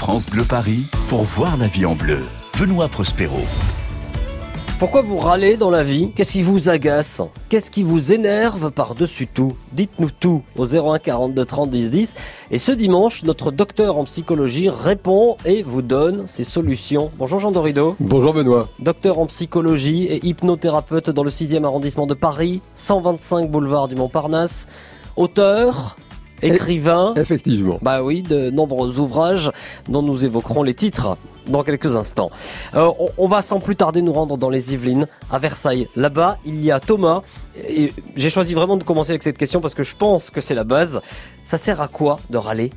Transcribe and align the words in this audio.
France 0.00 0.24
Bleu 0.24 0.44
Paris 0.44 0.84
pour 1.10 1.24
voir 1.24 1.58
la 1.58 1.66
vie 1.66 1.84
en 1.84 1.94
bleu. 1.94 2.20
Benoît 2.58 2.88
Prospero. 2.88 3.40
Pourquoi 4.78 5.02
vous 5.02 5.18
râlez 5.18 5.58
dans 5.58 5.68
la 5.68 5.82
vie? 5.82 6.12
Qu'est-ce 6.16 6.32
qui 6.32 6.40
vous 6.40 6.70
agace? 6.70 7.20
Qu'est-ce 7.50 7.70
qui 7.70 7.82
vous 7.82 8.10
énerve 8.10 8.70
par-dessus 8.70 9.26
tout? 9.26 9.56
Dites-nous 9.72 10.08
tout 10.10 10.42
au 10.56 10.64
01 10.64 11.00
42 11.00 11.44
30 11.44 11.68
10 11.68 11.90
10. 11.90 12.14
Et 12.50 12.58
ce 12.58 12.72
dimanche, 12.72 13.24
notre 13.24 13.50
docteur 13.52 13.98
en 13.98 14.04
psychologie 14.04 14.70
répond 14.70 15.36
et 15.44 15.62
vous 15.62 15.82
donne 15.82 16.26
ses 16.26 16.44
solutions. 16.44 17.10
Bonjour 17.18 17.38
Jean 17.38 17.50
Dorido. 17.50 17.94
Bonjour 18.00 18.32
Benoît. 18.32 18.70
Docteur 18.78 19.18
en 19.18 19.26
psychologie 19.26 20.04
et 20.04 20.26
hypnothérapeute 20.26 21.10
dans 21.10 21.24
le 21.24 21.30
6e 21.30 21.62
arrondissement 21.64 22.06
de 22.06 22.14
Paris, 22.14 22.62
125 22.74 23.50
boulevard 23.50 23.86
du 23.86 23.96
Montparnasse. 23.96 24.66
Auteur, 25.16 25.94
écrivain. 26.42 27.14
Effectivement. 27.16 27.78
Bah 27.82 28.02
oui, 28.02 28.22
de 28.22 28.50
nombreux 28.50 28.98
ouvrages 28.98 29.50
dont 29.88 30.02
nous 30.02 30.24
évoquerons 30.24 30.62
les 30.62 30.74
titres 30.74 31.16
dans 31.46 31.64
quelques 31.64 31.96
instants. 31.96 32.30
Euh, 32.74 32.90
on, 32.98 33.08
on, 33.18 33.28
va 33.28 33.42
sans 33.42 33.60
plus 33.60 33.76
tarder 33.76 34.02
nous 34.02 34.12
rendre 34.12 34.36
dans 34.36 34.50
les 34.50 34.74
Yvelines, 34.74 35.06
à 35.30 35.38
Versailles. 35.38 35.88
Là-bas, 35.96 36.38
il 36.44 36.62
y 36.64 36.70
a 36.70 36.80
Thomas. 36.80 37.22
Et 37.68 37.92
j'ai 38.14 38.30
choisi 38.30 38.54
vraiment 38.54 38.76
de 38.76 38.84
commencer 38.84 39.10
avec 39.10 39.22
cette 39.22 39.38
question 39.38 39.60
parce 39.60 39.74
que 39.74 39.82
je 39.82 39.96
pense 39.96 40.30
que 40.30 40.40
c'est 40.40 40.54
la 40.54 40.64
base. 40.64 41.00
Ça 41.44 41.58
sert 41.58 41.80
à 41.80 41.88
quoi 41.88 42.20
de 42.30 42.38
râler? 42.38 42.70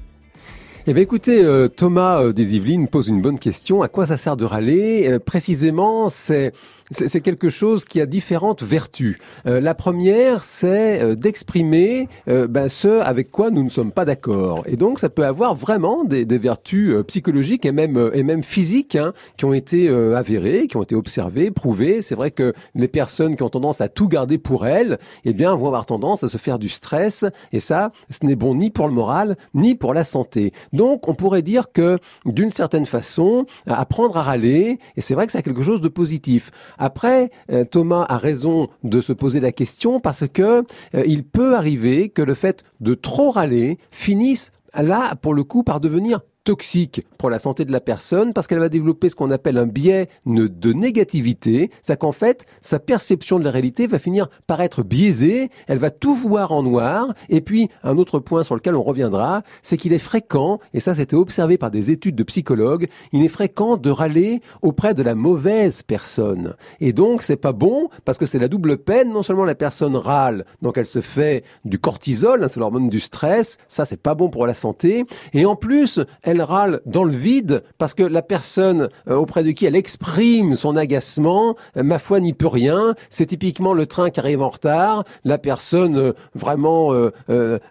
Eh 0.86 0.94
bien 0.94 1.04
écoutez, 1.04 1.42
euh, 1.42 1.70
Thomas 1.70 2.22
euh, 2.22 2.34
des 2.34 2.58
Yvelines 2.58 2.90
pose 2.90 3.08
une 3.08 3.22
bonne 3.22 3.40
question. 3.40 3.84
À 3.84 3.88
quoi 3.88 4.06
ça 4.06 4.18
sert 4.18 4.36
de 4.36 4.44
râler? 4.44 5.08
Euh, 5.10 5.18
Précisément, 5.18 6.10
c'est 6.10 6.52
c'est 6.94 7.22
quelque 7.22 7.50
chose 7.50 7.86
qui 7.86 8.00
a 8.02 8.06
différentes 8.06 8.64
vertus. 8.64 9.18
Euh, 9.46 9.60
la 9.60 9.76
première, 9.76 10.44
c'est 10.44 11.02
euh, 11.02 11.16
d'exprimer 11.16 12.08
euh, 12.28 12.48
ben, 12.48 12.70
ce 12.70 13.02
avec 13.02 13.32
quoi 13.32 13.52
nous 13.52 13.64
ne 13.64 13.70
sommes 13.70 13.92
pas 13.92 14.06
d'accord. 14.06 14.64
Et 14.68 14.78
donc, 14.78 15.00
ça 15.00 15.10
peut 15.10 15.26
avoir 15.26 15.56
vraiment 15.56 16.04
des, 16.04 16.26
des 16.26 16.38
vertus 16.38 16.96
psychologiques 17.08 17.66
et 17.66 17.72
même 17.72 18.12
et 18.14 18.24
même 18.24 18.44
physiques 18.44 18.96
hein, 18.96 19.14
qui 19.38 19.46
ont 19.46 19.54
été 19.54 19.90
avérées, 19.90 20.68
qui 20.68 20.78
ont 20.78 20.84
été 20.84 20.96
observées, 20.96 21.52
prouvées. 21.52 22.02
C'est 22.02 22.16
vrai 22.16 22.32
que 22.32 22.54
les 22.76 22.88
personnes 22.88 23.36
qui 23.36 23.44
ont 23.44 23.50
tendance 23.50 23.82
à 23.82 23.88
tout 23.88 24.08
garder 24.08 24.38
pour 24.38 24.66
elles, 24.66 24.98
eh 25.26 25.34
bien, 25.34 25.56
vont 25.56 25.68
avoir 25.68 25.86
tendance 25.86 26.24
à 26.24 26.30
se 26.30 26.38
faire 26.38 26.60
du 26.60 26.70
stress. 26.70 27.26
Et 27.52 27.60
ça, 27.60 27.92
ce 28.10 28.26
n'est 28.26 28.36
bon 28.36 28.56
ni 28.56 28.70
pour 28.70 28.88
le 28.88 28.94
moral 28.94 29.36
ni 29.54 29.76
pour 29.76 29.94
la 29.94 30.04
santé. 30.04 30.54
Donc, 30.72 31.08
on 31.08 31.16
pourrait 31.16 31.42
dire 31.42 31.72
que 31.72 31.98
d'une 32.26 32.52
certaine 32.52 32.86
façon, 32.86 33.46
apprendre 33.68 34.18
à 34.18 34.24
râler, 34.24 34.80
et 34.96 35.02
c'est 35.02 35.14
vrai 35.14 35.26
que 35.26 35.32
c'est 35.32 35.44
quelque 35.44 35.64
chose 35.64 35.82
de 35.82 35.88
positif. 35.88 36.52
Après, 36.84 37.30
euh, 37.50 37.64
Thomas 37.64 38.06
a 38.10 38.18
raison 38.18 38.68
de 38.84 39.00
se 39.00 39.14
poser 39.14 39.40
la 39.40 39.54
question 39.54 40.02
parce 40.02 40.28
que 40.28 40.66
euh, 40.96 41.04
il 41.08 41.24
peut 41.24 41.56
arriver 41.56 42.10
que 42.10 42.22
le 42.22 42.34
fait 42.34 42.66
de 42.82 42.94
trop 42.94 43.32
râler 43.32 43.78
finisse 43.90 44.52
là, 44.76 45.16
pour 45.22 45.34
le 45.34 45.46
coup, 45.46 45.64
par 45.64 45.80
devenir 45.80 46.20
toxique 46.44 47.06
pour 47.18 47.30
la 47.30 47.40
santé 47.40 47.66
de 47.66 47.72
la 47.72 47.80
personne 47.80 48.34
parce 48.34 48.48
qu'elle 48.48 48.60
va 48.60 48.70
développer 48.70 49.10
ce 49.10 49.16
qu'on 49.16 49.32
appelle 49.32 49.58
un 49.58 49.66
biais 49.66 50.10
de 50.26 50.74
négativité. 50.74 51.70
C'est 51.82 51.98
qu'en 52.00 52.12
fait, 52.12 52.46
sa 52.62 52.80
perception 52.80 53.40
de 53.40 53.44
la 53.44 53.52
réalité 53.52 53.88
va 53.88 54.00
finir 54.00 54.30
par 54.48 54.62
être 54.62 54.84
biaisée. 54.84 55.50
Elle 55.68 55.78
va 55.78 55.90
tout 55.90 56.16
voir 56.16 56.52
en 56.52 56.64
noir. 56.64 57.14
Et 57.30 57.42
puis, 57.42 57.70
un 57.84 57.98
autre 57.98 58.20
point 58.20 58.44
sur 58.44 58.56
lequel 58.56 58.76
on 58.76 58.84
reviendra, 58.84 59.44
c'est 59.62 59.78
qu'il 59.78 59.94
est 59.94 60.00
fréquent, 60.00 60.60
et 60.74 60.80
ça 60.80 60.96
c'était 60.96 61.16
observé 61.16 61.58
par 61.58 61.72
des 61.72 61.92
études 61.92 62.16
de 62.16 62.24
psychologues, 62.24 62.88
il 63.12 63.24
est 63.24 63.30
fréquent 63.30 63.78
de 63.78 63.90
râler 63.90 64.42
auprès 64.62 64.94
de 64.94 65.04
la 65.04 65.16
mauvaise 65.16 65.84
personne. 65.84 66.56
Et 66.80 66.94
donc, 66.94 67.22
c'est 67.22 67.38
pas 67.38 67.54
bon 67.54 67.90
parce 68.06 68.18
que 68.18 68.26
c'est 68.26 68.40
la 68.40 68.48
double 68.48 68.78
peine. 68.78 69.12
Non 69.12 69.24
seulement 69.24 69.46
la 69.46 69.56
personne 69.56 69.96
râle, 69.96 70.46
donc 70.62 70.78
elle 70.78 70.86
se 70.86 71.02
fait 71.02 71.44
du 71.66 71.80
cortisol, 71.80 72.44
hein, 72.44 72.48
c'est 72.48 72.60
l'hormone 72.60 72.90
du 72.90 73.00
stress. 73.00 73.58
Ça, 73.68 73.86
c'est 73.86 74.02
pas 74.02 74.16
bon 74.16 74.30
pour 74.30 74.48
la 74.48 74.54
santé. 74.54 75.06
Et 75.34 75.46
en 75.46 75.56
plus, 75.56 76.00
elle 76.34 76.42
râle 76.42 76.82
dans 76.86 77.04
le 77.04 77.14
vide 77.14 77.64
parce 77.78 77.94
que 77.94 78.04
la 78.04 78.22
personne 78.24 78.90
euh, 79.08 79.16
auprès 79.16 79.44
de 79.44 79.52
qui 79.52 79.66
elle 79.66 79.76
exprime 79.76 80.56
son 80.56 80.76
agacement, 80.76 81.56
euh, 81.78 81.84
ma 81.84 82.00
foi, 82.00 82.20
n'y 82.20 82.34
peut 82.34 82.48
rien. 82.48 82.96
C'est 83.10 83.28
typiquement 83.28 83.74
le 83.74 83.86
train 83.86 84.10
qui 84.10 84.20
arrive 84.20 84.42
en 84.42 84.50
retard, 84.50 85.04
la 85.24 85.38
personne 85.38 85.98
euh, 85.98 86.14
vraiment 86.34 86.94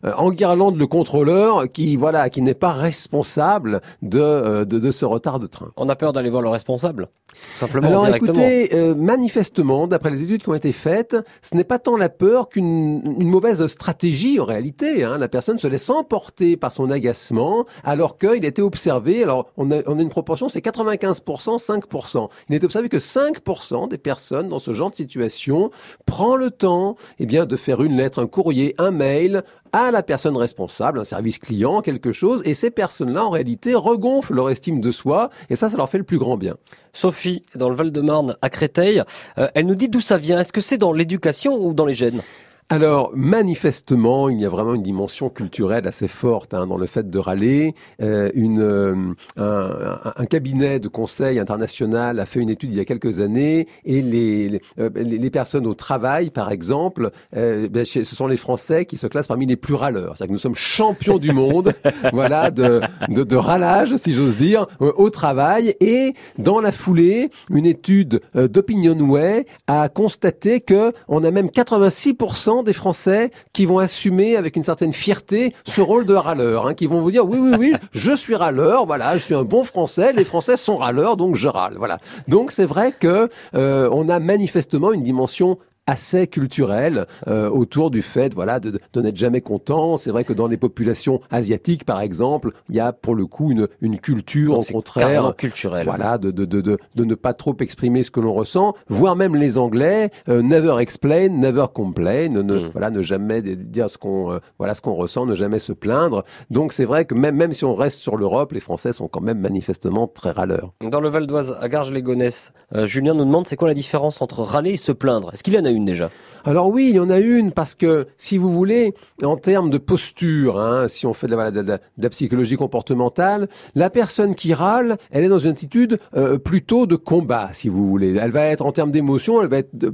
en 0.02 0.30
guirlande 0.30 0.76
le 0.76 0.86
contrôleur 0.86 1.68
qui 1.68 1.96
voilà 1.96 2.30
qui 2.30 2.42
n'est 2.42 2.54
pas 2.54 2.72
responsable 2.72 3.80
de, 4.02 4.64
de, 4.64 4.78
de 4.78 4.90
ce 4.90 5.04
retard 5.04 5.38
de 5.40 5.46
train. 5.46 5.70
On 5.76 5.88
a 5.88 5.96
peur 5.96 6.12
d'aller 6.12 6.30
voir 6.30 6.42
le 6.42 6.48
responsable. 6.48 7.08
Simplement, 7.56 7.86
Alors 7.86 8.08
écoutez, 8.08 8.70
manifestement, 8.96 9.86
d'après 9.86 10.10
les 10.10 10.22
études 10.22 10.42
qui 10.42 10.48
ont 10.48 10.54
été 10.54 10.72
faites, 10.72 11.16
ce 11.42 11.56
n'est 11.56 11.64
pas 11.64 11.78
tant 11.78 11.96
la 11.96 12.08
peur 12.08 12.48
qu'une 12.48 13.02
une 13.18 13.28
mauvaise 13.28 13.66
stratégie 13.66 14.40
en 14.40 14.44
réalité. 14.44 15.04
Hein. 15.04 15.18
La 15.18 15.28
personne 15.28 15.58
se 15.58 15.66
laisse 15.66 15.88
emporter 15.90 16.56
par 16.56 16.72
son 16.72 16.90
agacement 16.90 17.66
alors 17.84 18.18
qu'il 18.18 18.44
été 18.44 18.62
observé, 18.62 19.22
alors 19.22 19.50
on 19.56 19.70
a, 19.70 19.80
on 19.86 19.98
a 19.98 20.02
une 20.02 20.08
proportion, 20.08 20.48
c'est 20.48 20.64
95%, 20.64 21.58
5%. 21.58 22.28
Il 22.48 22.54
est 22.54 22.64
observé 22.64 22.88
que 22.88 22.98
5% 22.98 23.88
des 23.88 23.98
personnes 23.98 24.48
dans 24.48 24.58
ce 24.58 24.72
genre 24.72 24.90
de 24.90 24.96
situation 24.96 25.70
prend 26.06 26.36
le 26.36 26.50
temps 26.50 26.96
eh 27.18 27.26
bien, 27.26 27.46
de 27.46 27.56
faire 27.56 27.82
une 27.82 27.96
lettre, 27.96 28.20
un 28.20 28.26
courrier, 28.26 28.74
un 28.78 28.90
mail 28.90 29.42
à 29.72 29.90
la 29.90 30.02
personne 30.02 30.36
responsable, 30.36 31.00
un 31.00 31.04
service 31.04 31.38
client, 31.38 31.80
quelque 31.80 32.12
chose, 32.12 32.42
et 32.44 32.54
ces 32.54 32.70
personnes-là, 32.70 33.24
en 33.24 33.30
réalité, 33.30 33.74
regonflent 33.74 34.34
leur 34.34 34.50
estime 34.50 34.80
de 34.80 34.90
soi, 34.90 35.30
et 35.50 35.56
ça, 35.56 35.70
ça 35.70 35.76
leur 35.76 35.88
fait 35.88 35.98
le 35.98 36.04
plus 36.04 36.18
grand 36.18 36.36
bien. 36.36 36.56
Sophie, 36.92 37.44
dans 37.54 37.68
le 37.68 37.74
Val-de-Marne, 37.74 38.36
à 38.42 38.50
Créteil, 38.50 39.02
euh, 39.38 39.48
elle 39.54 39.66
nous 39.66 39.74
dit 39.74 39.88
d'où 39.88 40.00
ça 40.00 40.18
vient. 40.18 40.40
Est-ce 40.40 40.52
que 40.52 40.60
c'est 40.60 40.78
dans 40.78 40.92
l'éducation 40.92 41.54
ou 41.54 41.72
dans 41.72 41.86
les 41.86 41.94
gènes? 41.94 42.22
Alors, 42.68 43.10
manifestement, 43.14 44.30
il 44.30 44.40
y 44.40 44.46
a 44.46 44.48
vraiment 44.48 44.72
une 44.72 44.82
dimension 44.82 45.28
culturelle 45.28 45.86
assez 45.86 46.08
forte 46.08 46.54
hein, 46.54 46.66
dans 46.66 46.78
le 46.78 46.86
fait 46.86 47.10
de 47.10 47.18
râler. 47.18 47.74
Euh, 48.00 48.30
une, 48.34 48.62
euh, 48.62 48.94
un, 49.36 50.12
un, 50.16 50.24
cabinet 50.24 50.80
de 50.80 50.88
conseil 50.88 51.38
international 51.38 52.18
a 52.18 52.24
fait 52.24 52.40
une 52.40 52.48
étude 52.48 52.72
il 52.72 52.78
y 52.78 52.80
a 52.80 52.86
quelques 52.86 53.20
années 53.20 53.66
et 53.84 54.00
les, 54.00 54.48
les, 54.48 54.60
euh, 54.78 54.88
les 54.94 55.30
personnes 55.30 55.66
au 55.66 55.74
travail, 55.74 56.30
par 56.30 56.50
exemple, 56.50 57.10
euh, 57.36 57.68
ben, 57.68 57.84
ce 57.84 58.04
sont 58.04 58.26
les 58.26 58.38
Français 58.38 58.86
qui 58.86 58.96
se 58.96 59.06
classent 59.06 59.28
parmi 59.28 59.44
les 59.44 59.56
plus 59.56 59.74
râleurs. 59.74 60.16
C'est-à-dire 60.16 60.28
que 60.28 60.32
nous 60.32 60.38
sommes 60.38 60.54
champions 60.54 61.18
du 61.18 61.32
monde, 61.32 61.74
voilà, 62.14 62.50
de, 62.50 62.80
de, 63.08 63.22
de, 63.22 63.36
râlage, 63.36 63.96
si 63.96 64.14
j'ose 64.14 64.38
dire, 64.38 64.66
au 64.80 65.10
travail. 65.10 65.74
Et 65.80 66.14
dans 66.38 66.60
la 66.60 66.72
foulée, 66.72 67.28
une 67.50 67.66
étude 67.66 68.22
d'Opinionway 68.34 69.44
a 69.66 69.90
constaté 69.90 70.60
que 70.60 70.92
on 71.08 71.22
a 71.22 71.30
même 71.30 71.48
86% 71.48 72.51
des 72.62 72.74
Français 72.74 73.30
qui 73.54 73.64
vont 73.64 73.78
assumer 73.78 74.36
avec 74.36 74.56
une 74.56 74.62
certaine 74.62 74.92
fierté 74.92 75.54
ce 75.64 75.80
rôle 75.80 76.04
de 76.04 76.14
râleur, 76.14 76.66
hein, 76.66 76.74
qui 76.74 76.86
vont 76.86 77.00
vous 77.00 77.10
dire 77.10 77.26
oui, 77.26 77.38
oui, 77.40 77.54
oui, 77.58 77.72
je 77.92 78.12
suis 78.12 78.34
râleur, 78.34 78.84
voilà, 78.84 79.16
je 79.16 79.22
suis 79.22 79.34
un 79.34 79.44
bon 79.44 79.64
Français, 79.64 80.12
les 80.12 80.26
Français 80.26 80.58
sont 80.58 80.76
râleurs, 80.76 81.16
donc 81.16 81.36
je 81.36 81.48
râle, 81.48 81.76
voilà. 81.78 81.98
Donc 82.28 82.50
c'est 82.50 82.66
vrai 82.66 82.92
que 82.92 83.30
euh, 83.54 83.88
on 83.90 84.10
a 84.10 84.18
manifestement 84.18 84.92
une 84.92 85.02
dimension 85.02 85.58
assez 85.86 86.28
culturel 86.28 87.06
euh, 87.26 87.50
autour 87.50 87.90
du 87.90 88.02
fait 88.02 88.34
voilà 88.34 88.60
de, 88.60 88.78
de 88.92 89.00
n'être 89.00 89.16
jamais 89.16 89.40
content. 89.40 89.96
C'est 89.96 90.10
vrai 90.10 90.24
que 90.24 90.32
dans 90.32 90.46
les 90.46 90.56
populations 90.56 91.20
asiatiques, 91.30 91.84
par 91.84 92.00
exemple, 92.00 92.52
il 92.68 92.76
y 92.76 92.80
a 92.80 92.92
pour 92.92 93.14
le 93.14 93.26
coup 93.26 93.50
une, 93.50 93.68
une 93.80 93.98
culture 93.98 94.58
au 94.58 94.62
contraire 94.62 95.34
culturelle. 95.36 95.84
Voilà, 95.86 96.18
de, 96.18 96.30
de, 96.30 96.44
de, 96.44 96.60
de, 96.60 97.04
ne 97.04 97.14
pas 97.14 97.34
trop 97.34 97.56
exprimer 97.60 98.02
ce 98.04 98.10
que 98.10 98.20
l'on 98.20 98.32
ressent, 98.32 98.74
voire 98.88 99.16
même 99.16 99.34
les 99.34 99.58
Anglais 99.58 100.10
euh, 100.28 100.40
never 100.42 100.76
explain, 100.80 101.28
never 101.28 101.66
complain, 101.74 102.28
ne, 102.28 102.42
mm. 102.42 102.70
voilà 102.72 102.90
ne 102.90 103.02
jamais 103.02 103.42
dire 103.42 103.90
ce 103.90 103.98
qu'on 103.98 104.32
euh, 104.32 104.38
voilà 104.58 104.74
ce 104.74 104.80
qu'on 104.80 104.94
ressent, 104.94 105.26
ne 105.26 105.34
jamais 105.34 105.58
se 105.58 105.72
plaindre. 105.72 106.24
Donc 106.50 106.72
c'est 106.72 106.84
vrai 106.84 107.06
que 107.06 107.14
même 107.14 107.36
même 107.36 107.52
si 107.52 107.64
on 107.64 107.74
reste 107.74 107.98
sur 107.98 108.16
l'Europe, 108.16 108.52
les 108.52 108.60
Français 108.60 108.92
sont 108.92 109.08
quand 109.08 109.20
même 109.20 109.40
manifestement 109.40 110.06
très 110.06 110.30
râleurs. 110.30 110.72
Dans 110.80 111.00
le 111.00 111.08
Val 111.08 111.26
d'Oise, 111.26 111.56
à 111.60 111.68
Garges-les-Gonesse, 111.68 112.52
Julien 112.84 113.14
nous 113.14 113.24
demande 113.24 113.46
c'est 113.48 113.56
quoi 113.56 113.68
la 113.68 113.74
différence 113.74 114.22
entre 114.22 114.42
râler 114.42 114.72
et 114.72 114.76
se 114.76 114.92
plaindre? 114.92 115.32
Est-ce 115.32 115.42
qu'il 115.42 115.54
y 115.54 115.58
en 115.58 115.64
a 115.64 115.71
déjà 115.80 116.10
alors 116.44 116.68
oui, 116.68 116.88
il 116.90 116.96
y 116.96 117.00
en 117.00 117.10
a 117.10 117.18
une 117.20 117.52
parce 117.52 117.74
que 117.74 118.06
si 118.16 118.36
vous 118.36 118.52
voulez, 118.52 118.94
en 119.22 119.36
termes 119.36 119.70
de 119.70 119.78
posture, 119.78 120.60
hein, 120.60 120.88
si 120.88 121.06
on 121.06 121.14
fait 121.14 121.28
de 121.28 121.36
la, 121.36 121.50
de, 121.50 121.78
la, 121.98 122.08
psychologie 122.08 122.56
comportementale, 122.56 123.48
la 123.74 123.90
personne 123.90 124.34
qui 124.34 124.52
râle, 124.52 124.96
elle 125.12 125.24
est 125.24 125.28
dans 125.28 125.38
une 125.38 125.52
attitude 125.52 125.98
euh, 126.16 126.38
plutôt 126.38 126.86
de 126.86 126.96
combat, 126.96 127.50
si 127.52 127.68
vous 127.68 127.88
voulez. 127.88 128.16
Elle 128.16 128.32
va 128.32 128.46
être 128.46 128.66
en 128.66 128.72
termes 128.72 128.90
d'émotion, 128.90 129.40
elle 129.40 129.48
va 129.48 129.58
être 129.58 129.70
de, 129.72 129.92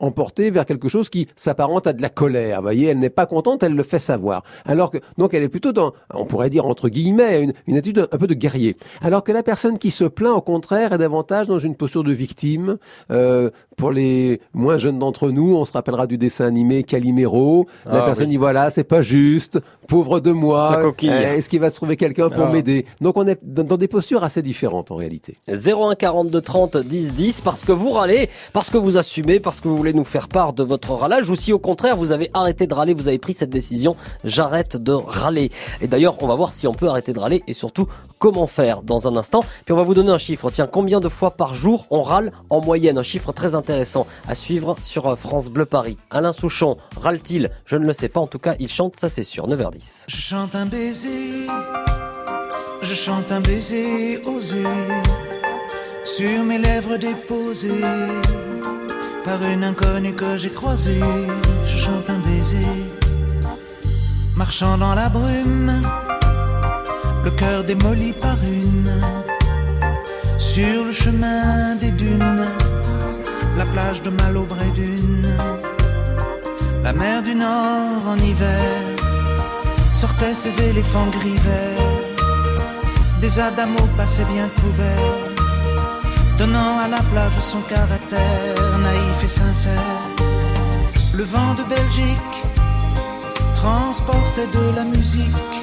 emportée 0.00 0.50
vers 0.50 0.64
quelque 0.64 0.88
chose 0.88 1.10
qui 1.10 1.28
s'apparente 1.36 1.86
à 1.86 1.92
de 1.92 2.00
la 2.00 2.08
colère. 2.08 2.58
Vous 2.58 2.62
voyez, 2.62 2.86
elle 2.86 2.98
n'est 2.98 3.10
pas 3.10 3.26
contente, 3.26 3.62
elle 3.62 3.74
le 3.74 3.82
fait 3.82 3.98
savoir. 3.98 4.44
Alors 4.64 4.90
que 4.90 4.98
donc 5.18 5.34
elle 5.34 5.42
est 5.42 5.48
plutôt 5.48 5.72
dans, 5.72 5.92
on 6.14 6.24
pourrait 6.24 6.50
dire 6.50 6.66
entre 6.66 6.88
guillemets, 6.88 7.42
une, 7.42 7.52
une 7.66 7.76
attitude 7.76 8.08
un 8.10 8.18
peu 8.18 8.26
de 8.26 8.34
guerrier. 8.34 8.76
Alors 9.02 9.22
que 9.22 9.32
la 9.32 9.42
personne 9.42 9.78
qui 9.78 9.90
se 9.90 10.04
plaint, 10.04 10.34
au 10.34 10.40
contraire, 10.40 10.94
est 10.94 10.98
davantage 10.98 11.48
dans 11.48 11.58
une 11.58 11.76
posture 11.76 12.02
de 12.02 12.12
victime. 12.12 12.78
Euh, 13.10 13.50
pour 13.76 13.90
les 13.90 14.40
moins 14.52 14.78
jeunes 14.78 14.98
d'entre 14.98 15.11
entre 15.12 15.30
nous, 15.30 15.54
on 15.54 15.66
se 15.66 15.72
rappellera 15.74 16.06
du 16.06 16.16
dessin 16.16 16.46
animé 16.46 16.84
Calimero. 16.84 17.66
La 17.84 17.98
Ah, 17.98 18.02
personne 18.06 18.24
oui. 18.24 18.30
dit 18.30 18.36
voilà, 18.38 18.70
c'est 18.70 18.82
pas 18.82 19.02
juste, 19.02 19.58
pauvre 19.88 20.20
de 20.20 20.32
moi. 20.32 20.80
euh, 20.82 21.36
Est-ce 21.36 21.50
qu'il 21.50 21.60
va 21.60 21.68
se 21.68 21.76
trouver 21.76 21.98
quelqu'un 21.98 22.30
pour 22.30 22.44
Ah. 22.44 22.48
m'aider? 22.50 22.86
Donc 23.02 23.18
on 23.18 23.26
est 23.26 23.38
dans 23.42 23.62
dans 23.62 23.76
des 23.76 23.88
postures 23.88 24.24
assez 24.24 24.40
différentes 24.40 24.90
en 24.90 24.96
réalité. 24.96 25.36
01 25.48 25.94
42 25.96 26.40
30 26.40 26.78
10 26.78 27.12
10 27.12 27.42
parce 27.42 27.62
que 27.64 27.72
vous 27.72 27.90
râlez, 27.90 28.30
parce 28.54 28.70
que 28.70 28.78
vous 28.78 28.96
assumez, 28.96 29.38
parce 29.38 29.60
que 29.60 29.68
vous 29.68 29.76
voulez 29.76 29.92
nous 29.92 30.04
faire 30.04 30.28
part 30.28 30.54
de 30.54 30.62
votre 30.62 30.92
râlage 30.92 31.28
ou 31.28 31.36
si 31.36 31.52
au 31.52 31.58
contraire 31.58 31.96
vous 31.98 32.10
avez 32.10 32.30
arrêté 32.32 32.66
de 32.66 32.72
râler, 32.72 32.94
vous 32.94 33.08
avez 33.08 33.18
pris 33.18 33.34
cette 33.34 33.50
décision, 33.50 33.94
j'arrête 34.24 34.78
de 34.78 34.92
râler. 34.92 35.50
Et 35.82 35.88
d'ailleurs, 35.88 36.16
on 36.22 36.26
va 36.26 36.36
voir 36.36 36.54
si 36.54 36.66
on 36.66 36.72
peut 36.72 36.88
arrêter 36.88 37.12
de 37.12 37.20
râler 37.20 37.42
et 37.46 37.52
surtout 37.52 37.86
comment 38.18 38.46
faire 38.46 38.80
dans 38.82 39.08
un 39.08 39.16
instant. 39.16 39.44
Puis 39.66 39.74
on 39.74 39.76
va 39.76 39.82
vous 39.82 39.94
donner 39.94 40.10
un 40.10 40.18
chiffre. 40.18 40.50
Tiens, 40.50 40.66
combien 40.66 41.00
de 41.00 41.10
fois 41.10 41.32
par 41.32 41.54
jour 41.54 41.84
on 41.90 42.00
râle 42.02 42.32
en 42.48 42.62
moyenne? 42.62 42.96
Un 42.96 43.02
chiffre 43.02 43.32
très 43.32 43.54
intéressant 43.54 44.06
à 44.28 44.34
suivre 44.34 44.76
sur 44.82 45.01
euh, 45.08 45.16
France 45.16 45.50
Bleu 45.50 45.64
Paris. 45.64 45.96
Alain 46.10 46.32
Souchon, 46.32 46.76
râle-t-il? 47.00 47.50
Je 47.64 47.76
ne 47.76 47.86
le 47.86 47.92
sais 47.92 48.08
pas. 48.08 48.20
En 48.20 48.26
tout 48.26 48.38
cas, 48.38 48.54
il 48.58 48.68
chante, 48.68 48.96
ça 48.96 49.08
c'est 49.08 49.24
sûr. 49.24 49.48
9h10. 49.48 50.04
Je 50.08 50.16
chante 50.16 50.54
un 50.54 50.66
baiser, 50.66 51.46
je 52.82 52.94
chante 52.94 53.30
un 53.30 53.40
baiser 53.40 54.20
osé 54.26 54.64
sur 56.04 56.44
mes 56.44 56.58
lèvres 56.58 56.96
déposées 56.96 57.80
par 59.24 59.42
une 59.44 59.64
inconnue 59.64 60.14
que 60.14 60.36
j'ai 60.36 60.50
croisée. 60.50 61.00
Je 61.66 61.76
chante 61.76 62.10
un 62.10 62.18
baiser, 62.18 62.66
marchant 64.36 64.76
dans 64.78 64.94
la 64.94 65.08
brume, 65.08 65.80
le 67.24 67.30
cœur 67.30 67.64
démoli 67.64 68.12
par 68.12 68.36
une, 68.44 68.92
sur 70.38 70.84
le 70.84 70.92
chemin 70.92 71.76
des 71.76 71.92
dunes, 71.92 72.46
la 73.56 73.64
plage 73.64 74.02
de 74.02 74.10
Malaubré 74.10 74.70
d'une, 74.74 75.28
la 76.82 76.92
mer 76.92 77.22
du 77.22 77.34
Nord 77.34 78.02
en 78.08 78.16
hiver 78.16 78.80
sortaient 79.92 80.34
ces 80.34 80.62
éléphants 80.70 81.10
gris 81.18 81.36
verts, 81.36 81.98
des 83.20 83.38
adamos 83.38 83.88
passaient 83.96 84.24
bien 84.24 84.48
couverts, 84.60 85.22
donnant 86.38 86.78
à 86.78 86.88
la 86.88 87.02
plage 87.10 87.38
son 87.40 87.60
caractère 87.60 88.78
naïf 88.78 89.24
et 89.24 89.28
sincère. 89.28 90.00
Le 91.14 91.24
vent 91.24 91.54
de 91.54 91.62
Belgique 91.64 92.38
transportait 93.54 94.46
de 94.46 94.76
la 94.76 94.84
musique, 94.84 95.54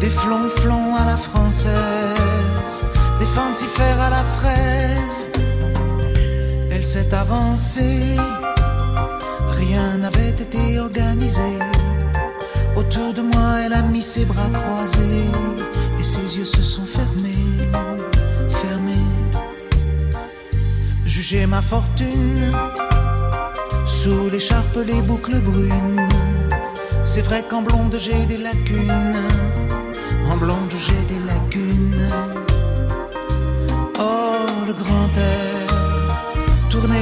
des 0.00 0.10
flonflons 0.10 0.96
à 0.96 1.06
la 1.06 1.16
française, 1.16 2.84
des 3.20 3.26
fancifères 3.26 4.00
à 4.00 4.10
la 4.10 4.24
fraise. 4.36 5.43
S'est 6.94 7.12
avancée, 7.12 8.14
rien 9.48 9.96
n'avait 9.98 10.28
été 10.28 10.78
organisé. 10.78 11.58
Autour 12.76 13.12
de 13.12 13.20
moi, 13.20 13.62
elle 13.64 13.72
a 13.72 13.82
mis 13.82 14.00
ses 14.00 14.24
bras 14.24 14.48
croisés 14.52 15.26
et 15.98 16.02
ses 16.04 16.38
yeux 16.38 16.44
se 16.44 16.62
sont 16.62 16.86
fermés, 16.86 17.68
fermés. 18.48 19.10
Jugez 21.04 21.46
ma 21.46 21.62
fortune 21.62 22.52
sous 23.86 24.30
l'écharpe, 24.30 24.78
les 24.86 25.02
boucles 25.02 25.40
brunes. 25.40 26.08
C'est 27.04 27.22
vrai 27.22 27.42
qu'en 27.42 27.62
blonde 27.62 27.96
j'ai 27.98 28.24
des 28.26 28.36
lacunes, 28.36 29.16
en 30.30 30.36
blonde 30.36 30.72
j'ai 30.78 31.03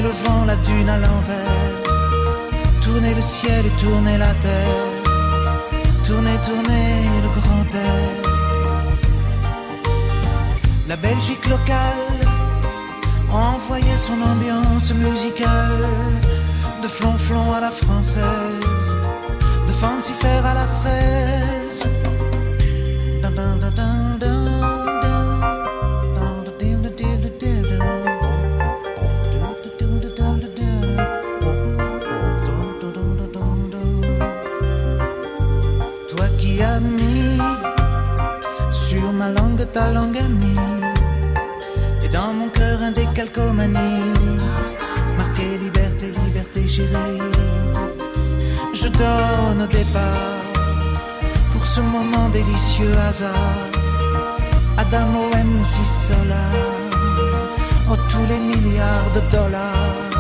tourner 0.02 0.14
le 0.14 0.28
vent, 0.28 0.44
la 0.44 0.56
dune 0.56 0.88
à 0.88 0.96
l'envers, 0.96 1.82
tourner 2.82 3.14
le 3.14 3.20
ciel 3.20 3.66
et 3.66 3.82
tourner 3.82 4.19
la 4.19 4.34
terre. 4.34 4.90
Tournez, 6.04 6.37
tournez 6.44 7.02
le 7.25 7.28
grand 7.40 7.66
air. 7.75 8.10
La 10.88 10.96
Belgique 10.96 11.46
locale 11.49 12.08
envoyait 13.31 13.96
son 13.96 14.20
ambiance 14.20 14.93
musicale 14.94 15.87
de 16.82 16.88
flonflon 16.88 17.52
à 17.52 17.60
la 17.60 17.70
française, 17.70 18.96
de 19.66 19.72
fancifère 19.72 20.44
à 20.44 20.54
la 20.54 20.66
fraise. 20.81 21.87
Dun, 23.22 24.31
ta 39.72 39.90
langue 39.90 40.19
amie 40.19 40.58
et 42.04 42.08
dans 42.08 42.32
mon 42.34 42.48
cœur 42.48 42.82
un 42.82 42.92
décalcomanie 42.92 44.40
marqué 45.16 45.58
liberté, 45.58 46.06
liberté 46.26 46.69
chérie. 46.69 47.22
Je 48.74 48.88
donne 48.88 49.62
au 49.62 49.66
départ 49.66 50.42
pour 51.52 51.66
ce 51.66 51.80
moment 51.80 52.28
délicieux 52.28 52.94
hasard. 53.08 53.58
Adamo 54.76 55.28
MC 55.28 55.75
Solar, 55.84 56.54
oh 57.90 57.96
tous 58.10 58.26
les 58.28 58.40
milliards 58.50 59.10
de 59.16 59.20
dollars. 59.36 60.10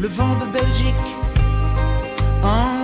Le 0.00 0.08
vent 0.08 0.34
de 0.42 0.46
Belgique 0.46 1.08
mélancolique, 2.42 2.77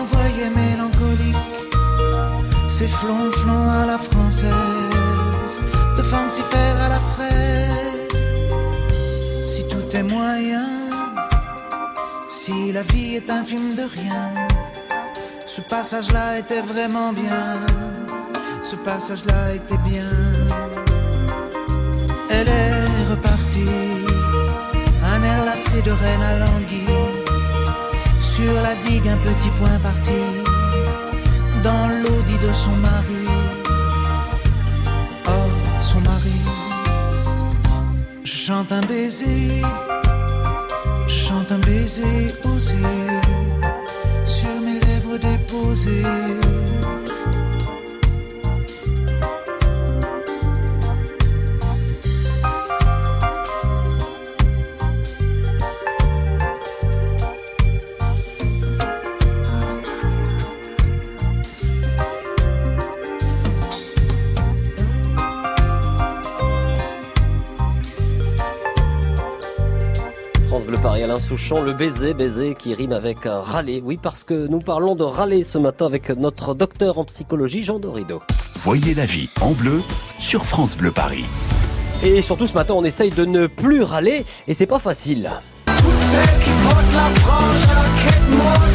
ces 2.77 2.89
flonflons 2.89 3.69
à 3.71 3.87
la 3.87 3.99
française, 3.99 5.61
de 5.97 6.03
fancifère 6.03 6.77
à 6.87 6.89
la 6.89 7.01
fraise. 7.13 8.25
Si 9.47 9.63
tout 9.69 9.89
est 9.93 10.03
moyen, 10.03 10.67
si 12.29 12.73
la 12.73 12.83
vie 12.83 13.15
est 13.15 13.31
un 13.31 13.45
film 13.45 13.77
de 13.77 13.87
rien, 13.99 14.25
ce 15.47 15.61
passage-là 15.61 16.39
était 16.41 16.63
vraiment 16.63 17.13
bien, 17.13 17.47
ce 18.65 18.75
passage-là 18.75 19.55
était 19.55 19.83
bien. 19.93 20.11
Elle 22.29 22.49
est 22.49 23.05
repartie, 23.13 23.79
un 25.13 25.23
air 25.23 25.45
lassé 25.45 25.81
de 25.81 25.93
reine 25.93 26.25
à 26.33 26.39
languille 26.45 27.15
sur 28.19 28.55
la 28.67 28.75
digue 28.87 29.07
un 29.07 29.19
petit 29.19 29.51
point 29.61 29.79
parti 29.81 30.44
son 32.53 32.77
mari. 32.77 33.25
Oh, 35.27 35.31
son 35.81 36.01
mari. 36.01 36.39
Je 38.25 38.31
chante 38.31 38.73
un 38.73 38.81
baiser, 38.83 39.63
je 41.07 41.15
chante 41.15 41.51
un 41.53 41.59
baiser 41.59 42.35
osé 42.45 42.83
sur 44.27 44.61
mes 44.61 44.81
lèvres 44.81 45.19
déposées. 45.19 46.03
Alain 71.15 71.23
Souchon, 71.23 71.63
le 71.63 71.73
baiser, 71.73 72.13
baiser 72.13 72.57
qui 72.59 72.75
rime 72.75 72.91
avec 72.91 73.25
un 73.25 73.41
râler. 73.41 73.81
Oui, 73.85 74.01
parce 74.03 74.25
que 74.25 74.49
nous 74.49 74.59
parlons 74.59 74.97
de 74.97 75.05
râler 75.05 75.45
ce 75.45 75.59
matin 75.59 75.87
avec 75.87 76.09
notre 76.09 76.55
docteur 76.55 76.99
en 76.99 77.05
psychologie, 77.05 77.63
Jean 77.63 77.79
Dorido. 77.79 78.21
Voyez 78.57 78.95
la 78.95 79.07
vie 79.07 79.29
en 79.41 79.53
bleu 79.53 79.81
sur 80.19 80.45
France 80.45 80.77
Bleu 80.77 80.91
Paris. 80.91 81.25
Et 82.03 82.21
surtout 82.21 82.49
ce 82.49 82.55
matin, 82.55 82.75
on 82.77 82.83
essaye 82.83 83.11
de 83.11 83.25
ne 83.25 83.47
plus 83.47 83.85
râler 83.85 84.25
et 84.49 84.55
c'est 84.55 84.67
pas 84.67 84.81
facile. 84.81 85.31
Toutes 85.67 86.01
celles 86.01 86.43
qui 86.43 86.51
portent 86.65 86.93
la 86.93 87.21
frange 87.21 88.74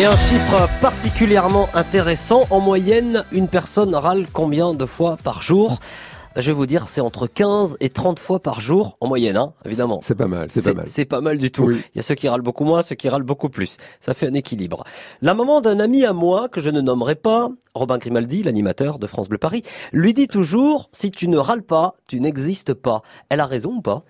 Et 0.00 0.06
un 0.06 0.16
chiffre 0.16 0.66
particulièrement 0.80 1.68
intéressant, 1.74 2.46
en 2.48 2.58
moyenne, 2.58 3.22
une 3.32 3.48
personne 3.48 3.94
râle 3.94 4.26
combien 4.32 4.72
de 4.72 4.86
fois 4.86 5.18
par 5.22 5.42
jour? 5.42 5.78
Je 6.36 6.46
vais 6.46 6.52
vous 6.54 6.64
dire, 6.64 6.88
c'est 6.88 7.02
entre 7.02 7.26
15 7.26 7.76
et 7.80 7.90
30 7.90 8.18
fois 8.18 8.40
par 8.40 8.62
jour 8.62 8.96
en 9.02 9.08
moyenne, 9.08 9.36
hein, 9.36 9.52
évidemment. 9.66 9.98
C'est 10.00 10.14
pas 10.14 10.26
mal, 10.26 10.48
c'est 10.50 10.64
pas 10.64 10.72
mal. 10.72 10.86
C'est 10.86 11.04
pas 11.04 11.20
mal 11.20 11.36
du 11.36 11.50
tout. 11.50 11.64
Oui. 11.64 11.82
Il 11.94 11.98
y 11.98 12.00
a 12.00 12.02
ceux 12.02 12.14
qui 12.14 12.30
râlent 12.30 12.40
beaucoup 12.40 12.64
moins, 12.64 12.80
ceux 12.80 12.94
qui 12.94 13.10
râlent 13.10 13.24
beaucoup 13.24 13.50
plus. 13.50 13.76
Ça 14.00 14.14
fait 14.14 14.26
un 14.26 14.32
équilibre. 14.32 14.84
La 15.20 15.34
maman 15.34 15.60
d'un 15.60 15.78
ami 15.80 16.06
à 16.06 16.14
moi, 16.14 16.48
que 16.48 16.62
je 16.62 16.70
ne 16.70 16.80
nommerai 16.80 17.14
pas, 17.14 17.50
Robin 17.74 17.98
Grimaldi, 17.98 18.42
l'animateur 18.42 18.98
de 18.98 19.06
France 19.06 19.28
Bleu 19.28 19.36
Paris, 19.36 19.60
lui 19.92 20.14
dit 20.14 20.28
toujours, 20.28 20.88
si 20.92 21.10
tu 21.10 21.28
ne 21.28 21.36
râles 21.36 21.62
pas, 21.62 21.96
tu 22.08 22.20
n'existes 22.20 22.72
pas. 22.72 23.02
Elle 23.28 23.40
a 23.40 23.46
raison 23.46 23.74
ou 23.74 23.82
pas? 23.82 24.04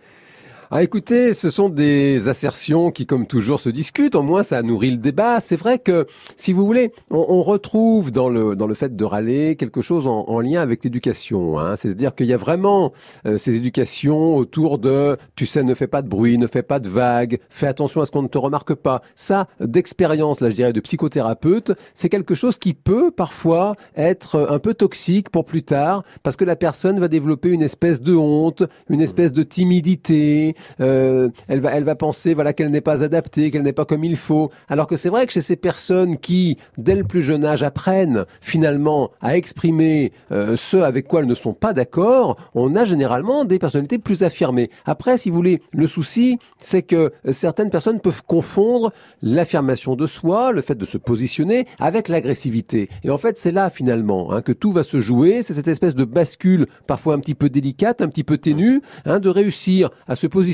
Ah, 0.72 0.84
écoutez, 0.84 1.34
ce 1.34 1.50
sont 1.50 1.68
des 1.68 2.28
assertions 2.28 2.92
qui, 2.92 3.04
comme 3.04 3.26
toujours, 3.26 3.58
se 3.58 3.70
discutent. 3.70 4.14
Au 4.14 4.22
moins, 4.22 4.44
ça 4.44 4.62
nourrit 4.62 4.92
le 4.92 4.98
débat. 4.98 5.40
C'est 5.40 5.56
vrai 5.56 5.80
que, 5.80 6.06
si 6.36 6.52
vous 6.52 6.64
voulez, 6.64 6.92
on, 7.10 7.26
on 7.28 7.42
retrouve 7.42 8.12
dans 8.12 8.28
le 8.28 8.54
dans 8.54 8.68
le 8.68 8.74
fait 8.74 8.94
de 8.94 9.04
râler 9.04 9.56
quelque 9.56 9.82
chose 9.82 10.06
en, 10.06 10.26
en 10.28 10.40
lien 10.40 10.60
avec 10.60 10.84
l'éducation. 10.84 11.58
Hein. 11.58 11.74
C'est-à-dire 11.74 12.14
qu'il 12.14 12.26
y 12.26 12.32
a 12.32 12.36
vraiment 12.36 12.92
euh, 13.26 13.36
ces 13.36 13.56
éducations 13.56 14.36
autour 14.36 14.78
de, 14.78 15.16
tu 15.34 15.44
sais, 15.44 15.64
ne 15.64 15.74
fais 15.74 15.88
pas 15.88 16.02
de 16.02 16.08
bruit, 16.08 16.38
ne 16.38 16.46
fais 16.46 16.62
pas 16.62 16.78
de 16.78 16.88
vagues, 16.88 17.40
fais 17.48 17.66
attention 17.66 18.00
à 18.00 18.06
ce 18.06 18.12
qu'on 18.12 18.22
ne 18.22 18.28
te 18.28 18.38
remarque 18.38 18.74
pas. 18.74 19.02
Ça, 19.16 19.48
d'expérience, 19.58 20.40
là, 20.40 20.50
je 20.50 20.54
dirais, 20.54 20.72
de 20.72 20.78
psychothérapeute, 20.78 21.72
c'est 21.94 22.08
quelque 22.08 22.36
chose 22.36 22.58
qui 22.58 22.74
peut 22.74 23.10
parfois 23.10 23.74
être 23.96 24.46
un 24.48 24.60
peu 24.60 24.74
toxique 24.74 25.30
pour 25.30 25.46
plus 25.46 25.64
tard, 25.64 26.04
parce 26.22 26.36
que 26.36 26.44
la 26.44 26.54
personne 26.54 27.00
va 27.00 27.08
développer 27.08 27.48
une 27.48 27.62
espèce 27.62 28.00
de 28.00 28.14
honte, 28.14 28.62
une 28.88 29.00
espèce 29.00 29.32
de 29.32 29.42
timidité. 29.42 30.54
Euh, 30.80 31.28
elle 31.48 31.60
va, 31.60 31.74
elle 31.74 31.84
va 31.84 31.94
penser, 31.94 32.34
voilà, 32.34 32.52
qu'elle 32.52 32.70
n'est 32.70 32.80
pas 32.80 33.02
adaptée, 33.02 33.50
qu'elle 33.50 33.62
n'est 33.62 33.72
pas 33.72 33.84
comme 33.84 34.04
il 34.04 34.16
faut. 34.16 34.50
Alors 34.68 34.86
que 34.86 34.96
c'est 34.96 35.08
vrai 35.08 35.26
que 35.26 35.32
chez 35.32 35.42
ces 35.42 35.56
personnes 35.56 36.16
qui, 36.16 36.58
dès 36.78 36.94
le 36.94 37.04
plus 37.04 37.22
jeune 37.22 37.44
âge, 37.44 37.62
apprennent 37.62 38.24
finalement 38.40 39.10
à 39.20 39.36
exprimer 39.36 40.12
euh, 40.32 40.56
ce 40.56 40.76
avec 40.78 41.06
quoi 41.06 41.20
elles 41.20 41.26
ne 41.26 41.34
sont 41.34 41.54
pas 41.54 41.72
d'accord, 41.72 42.36
on 42.54 42.74
a 42.76 42.84
généralement 42.84 43.44
des 43.44 43.58
personnalités 43.58 43.98
plus 43.98 44.22
affirmées. 44.22 44.70
Après, 44.84 45.18
si 45.18 45.30
vous 45.30 45.36
voulez, 45.36 45.62
le 45.72 45.86
souci, 45.86 46.38
c'est 46.58 46.82
que 46.82 47.12
certaines 47.30 47.70
personnes 47.70 48.00
peuvent 48.00 48.22
confondre 48.26 48.92
l'affirmation 49.22 49.96
de 49.96 50.06
soi, 50.06 50.52
le 50.52 50.62
fait 50.62 50.74
de 50.74 50.86
se 50.86 50.98
positionner, 50.98 51.66
avec 51.78 52.08
l'agressivité. 52.08 52.88
Et 53.04 53.10
en 53.10 53.18
fait, 53.18 53.38
c'est 53.38 53.52
là 53.52 53.70
finalement 53.70 54.32
hein, 54.32 54.42
que 54.42 54.52
tout 54.52 54.72
va 54.72 54.84
se 54.84 55.00
jouer. 55.00 55.42
C'est 55.42 55.54
cette 55.54 55.68
espèce 55.68 55.94
de 55.94 56.04
bascule, 56.04 56.66
parfois 56.86 57.14
un 57.14 57.18
petit 57.18 57.34
peu 57.34 57.48
délicate, 57.48 58.00
un 58.00 58.08
petit 58.08 58.24
peu 58.24 58.38
ténue, 58.38 58.80
hein, 59.04 59.20
de 59.20 59.28
réussir 59.28 59.90
à 60.06 60.16
se 60.16 60.26
positionner, 60.26 60.49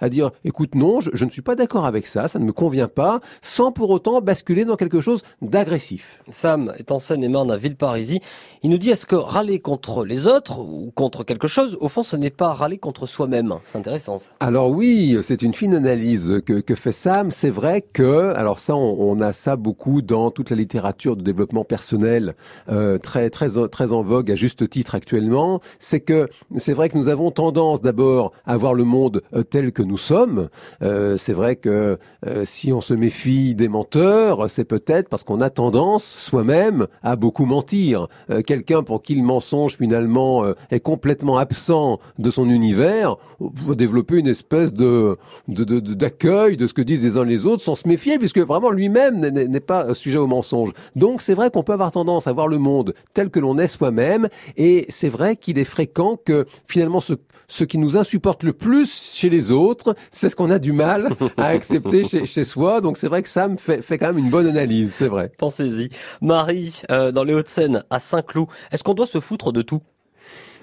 à 0.00 0.08
dire, 0.08 0.30
écoute, 0.44 0.74
non, 0.74 1.00
je, 1.00 1.10
je 1.12 1.24
ne 1.24 1.30
suis 1.30 1.42
pas 1.42 1.54
d'accord 1.54 1.86
avec 1.86 2.06
ça, 2.06 2.28
ça 2.28 2.38
ne 2.38 2.44
me 2.44 2.52
convient 2.52 2.88
pas, 2.88 3.20
sans 3.40 3.72
pour 3.72 3.90
autant 3.90 4.20
basculer 4.20 4.64
dans 4.64 4.76
quelque 4.76 5.00
chose 5.00 5.22
d'agressif. 5.40 6.22
Sam 6.28 6.72
est 6.78 6.90
en 6.90 6.98
Seine-et-Marne 6.98 7.50
à 7.50 7.56
Villeparisis. 7.56 8.20
Il 8.62 8.70
nous 8.70 8.78
dit 8.78 8.90
est-ce 8.90 9.06
que 9.06 9.16
râler 9.16 9.60
contre 9.60 10.04
les 10.04 10.26
autres 10.26 10.60
ou 10.60 10.92
contre 10.94 11.24
quelque 11.24 11.48
chose, 11.48 11.76
au 11.80 11.88
fond, 11.88 12.02
ce 12.02 12.16
n'est 12.16 12.30
pas 12.30 12.52
râler 12.52 12.78
contre 12.78 13.06
soi-même? 13.06 13.54
C'est 13.64 13.78
intéressant. 13.78 14.18
ça. 14.18 14.26
Alors 14.40 14.70
oui, 14.70 15.18
c'est 15.22 15.42
une 15.42 15.54
fine 15.54 15.74
analyse 15.74 16.40
que, 16.46 16.60
que 16.60 16.74
fait 16.74 16.92
Sam. 16.92 17.30
C'est 17.30 17.50
vrai 17.50 17.82
que, 17.82 18.32
alors 18.34 18.58
ça, 18.58 18.76
on, 18.76 18.96
on 19.00 19.20
a 19.20 19.32
ça 19.32 19.56
beaucoup 19.56 20.02
dans 20.02 20.30
toute 20.30 20.50
la 20.50 20.56
littérature 20.56 21.16
de 21.16 21.22
développement 21.22 21.64
personnel, 21.64 22.34
euh, 22.70 22.98
très 22.98 23.30
très 23.30 23.48
très 23.68 23.92
en 23.92 24.02
vogue 24.02 24.30
à 24.30 24.36
juste 24.36 24.68
titre 24.68 24.94
actuellement. 24.94 25.60
C'est 25.78 26.00
que 26.00 26.28
c'est 26.56 26.72
vrai 26.72 26.88
que 26.88 26.96
nous 26.96 27.08
avons 27.08 27.30
tendance 27.30 27.80
d'abord 27.80 28.32
à 28.46 28.56
voir 28.56 28.74
le 28.74 28.84
monde 28.84 29.11
euh, 29.34 29.42
tel 29.42 29.72
que 29.72 29.82
nous 29.82 29.98
sommes. 29.98 30.48
Euh, 30.82 31.16
c'est 31.16 31.32
vrai 31.32 31.56
que 31.56 31.98
euh, 32.26 32.42
si 32.44 32.72
on 32.72 32.80
se 32.80 32.94
méfie 32.94 33.54
des 33.54 33.68
menteurs, 33.68 34.50
c'est 34.50 34.64
peut-être 34.64 35.08
parce 35.08 35.24
qu'on 35.24 35.40
a 35.40 35.50
tendance 35.50 36.04
soi-même 36.04 36.86
à 37.02 37.16
beaucoup 37.16 37.44
mentir. 37.44 38.08
Quelqu'un 38.46 38.82
pour 38.82 39.02
qui 39.02 39.14
le 39.14 39.22
mensonge 39.22 39.76
finalement 39.76 40.44
est 40.70 40.80
complètement 40.80 41.36
absent 41.36 41.98
de 42.18 42.30
son 42.30 42.48
univers 42.48 43.16
va 43.40 43.74
développer 43.74 44.18
une 44.18 44.26
espèce 44.28 44.72
de 44.72 45.16
d'accueil 45.48 46.56
de, 46.56 46.66
ce 46.66 46.74
que 46.74 46.82
disent 46.82 47.02
les 47.04 47.16
uns 47.16 47.24
les 47.24 47.46
autres 47.46 47.62
sans 47.62 47.74
se 47.74 47.88
méfier 47.88 48.18
puisque 48.18 48.38
vraiment 48.38 48.70
lui-même 48.70 49.16
n'est- 49.16 49.60
pas 49.60 49.94
sujet 49.94 50.18
au 50.18 50.26
mensonge. 50.26 50.72
Donc 50.96 51.22
c'est 51.22 51.34
vrai 51.34 51.50
qu'on 51.50 51.62
peut 51.62 51.72
avoir 51.72 51.92
tendance 51.92 52.26
à 52.26 52.32
voir 52.32 52.48
le 52.48 52.58
monde 52.58 52.94
tel 53.14 53.30
que 53.30 53.38
l'on 53.38 53.58
est 53.58 53.68
soi-même 53.68 54.28
et 54.56 54.86
c'est 54.88 55.08
vrai 55.08 55.36
qu'il 55.36 55.58
est 55.58 55.64
fréquent 55.64 56.18
que 56.24 56.46
finalement 56.66 57.00
ce 57.00 57.64
qui 57.64 57.78
nous 57.78 57.96
insupporte 57.96 58.42
le 58.42 58.52
plus 58.52 58.91
chez 58.92 59.28
les 59.28 59.50
autres, 59.50 59.94
c'est 60.10 60.28
ce 60.28 60.36
qu'on 60.36 60.50
a 60.50 60.58
du 60.58 60.72
mal 60.72 61.10
à 61.36 61.46
accepter 61.46 62.04
chez, 62.08 62.26
chez 62.26 62.44
soi. 62.44 62.80
Donc 62.80 62.96
c'est 62.96 63.08
vrai 63.08 63.22
que 63.22 63.28
Sam 63.28 63.58
fait, 63.58 63.82
fait 63.82 63.98
quand 63.98 64.08
même 64.08 64.18
une 64.18 64.30
bonne 64.30 64.46
analyse, 64.46 64.92
c'est 64.92 65.08
vrai. 65.08 65.32
Pensez-y. 65.38 65.88
Marie, 66.20 66.82
euh, 66.90 67.12
dans 67.12 67.24
les 67.24 67.34
Hauts-de-Seine, 67.34 67.84
à 67.90 68.00
Saint-Cloud, 68.00 68.48
est-ce 68.70 68.84
qu'on 68.84 68.94
doit 68.94 69.06
se 69.06 69.20
foutre 69.20 69.52
de 69.52 69.62
tout? 69.62 69.80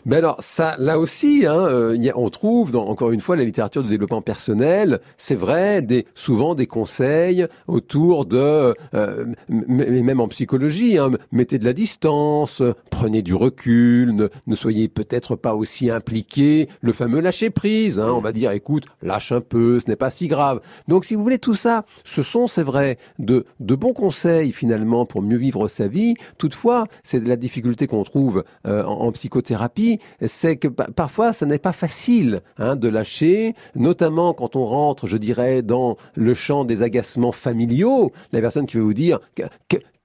Ben 0.06 0.18
alors 0.18 0.38
ça, 0.40 0.76
là 0.80 1.00
aussi, 1.00 1.46
hein, 1.46 1.66
euh, 1.68 2.12
on 2.16 2.30
trouve 2.30 2.76
encore 2.76 3.12
une 3.12 3.22
fois 3.22 3.36
la 3.36 3.44
littérature 3.44 3.84
de 3.84 3.90
développement 3.90 4.22
personnel, 4.22 5.00
c'est 5.18 5.36
vrai, 5.36 5.86
souvent 6.16 6.56
des 6.56 6.68
conseils 6.68 7.48
autour 7.68 8.26
de, 8.26 8.74
euh, 8.94 9.26
mais 9.48 9.90
même 10.04 10.20
en 10.20 10.28
psychologie, 10.28 10.98
hein, 10.98 11.12
mettez 11.32 11.60
de 11.60 11.66
la 11.66 11.74
distance, 11.74 12.62
prenez 12.90 13.22
du 13.22 13.34
recul, 13.34 14.30
ne, 14.48 14.56
soyez 14.56 14.88
peut-être 14.88 15.36
pas 15.36 15.56
aussi 15.56 15.90
impliqué, 15.90 16.68
le 16.82 16.94
fameux 16.94 17.20
lâcher 17.20 17.50
prise. 17.50 18.00
Hein, 18.00 18.12
on 18.12 18.22
va 18.22 18.32
dire, 18.32 18.52
écoute, 18.52 18.86
lâche 19.02 19.32
un 19.32 19.42
peu, 19.42 19.80
ce 19.80 19.88
n'est 19.88 19.96
pas 19.96 20.10
si 20.10 20.28
grave. 20.28 20.62
Donc 20.88 21.06
si 21.06 21.16
vous 21.16 21.24
voulez 21.24 21.40
tout 21.40 21.56
ça, 21.56 21.86
ce 22.04 22.22
sont, 22.22 22.48
c'est 22.48 22.64
vrai, 22.64 22.98
de, 23.18 23.46
bons 23.60 23.94
conseils 23.94 24.52
finalement 24.52 25.06
pour 25.06 25.22
mieux 25.22 25.38
vivre 25.38 25.68
sa 25.68 25.88
vie. 25.88 26.16
Toutefois, 26.38 26.86
c'est 27.04 27.26
la 27.26 27.38
difficulté 27.38 27.88
qu'on 27.88 28.04
trouve 28.04 28.44
euh, 28.68 28.84
en 28.84 29.12
psychothérapie, 29.12 29.89
c'est 30.26 30.58
que 30.58 30.68
pa- 30.68 30.90
parfois, 30.96 31.34
ça 31.34 31.46
n'est 31.46 31.58
pas 31.58 31.72
facile 31.74 32.42
hein, 32.58 32.76
de 32.76 32.88
lâcher, 32.90 33.54
notamment 33.76 34.34
quand 34.34 34.56
on 34.56 34.66
rentre, 34.66 35.08
je 35.08 35.18
dirais, 35.18 35.62
dans 35.62 35.98
le 36.16 36.34
champ 36.34 36.66
des 36.66 36.84
agacements 36.84 37.32
familiaux. 37.32 38.12
La 38.32 38.42
personne 38.42 38.66
qui 38.68 38.78
va 38.78 38.84
vous 38.84 38.94
dire 38.94 39.20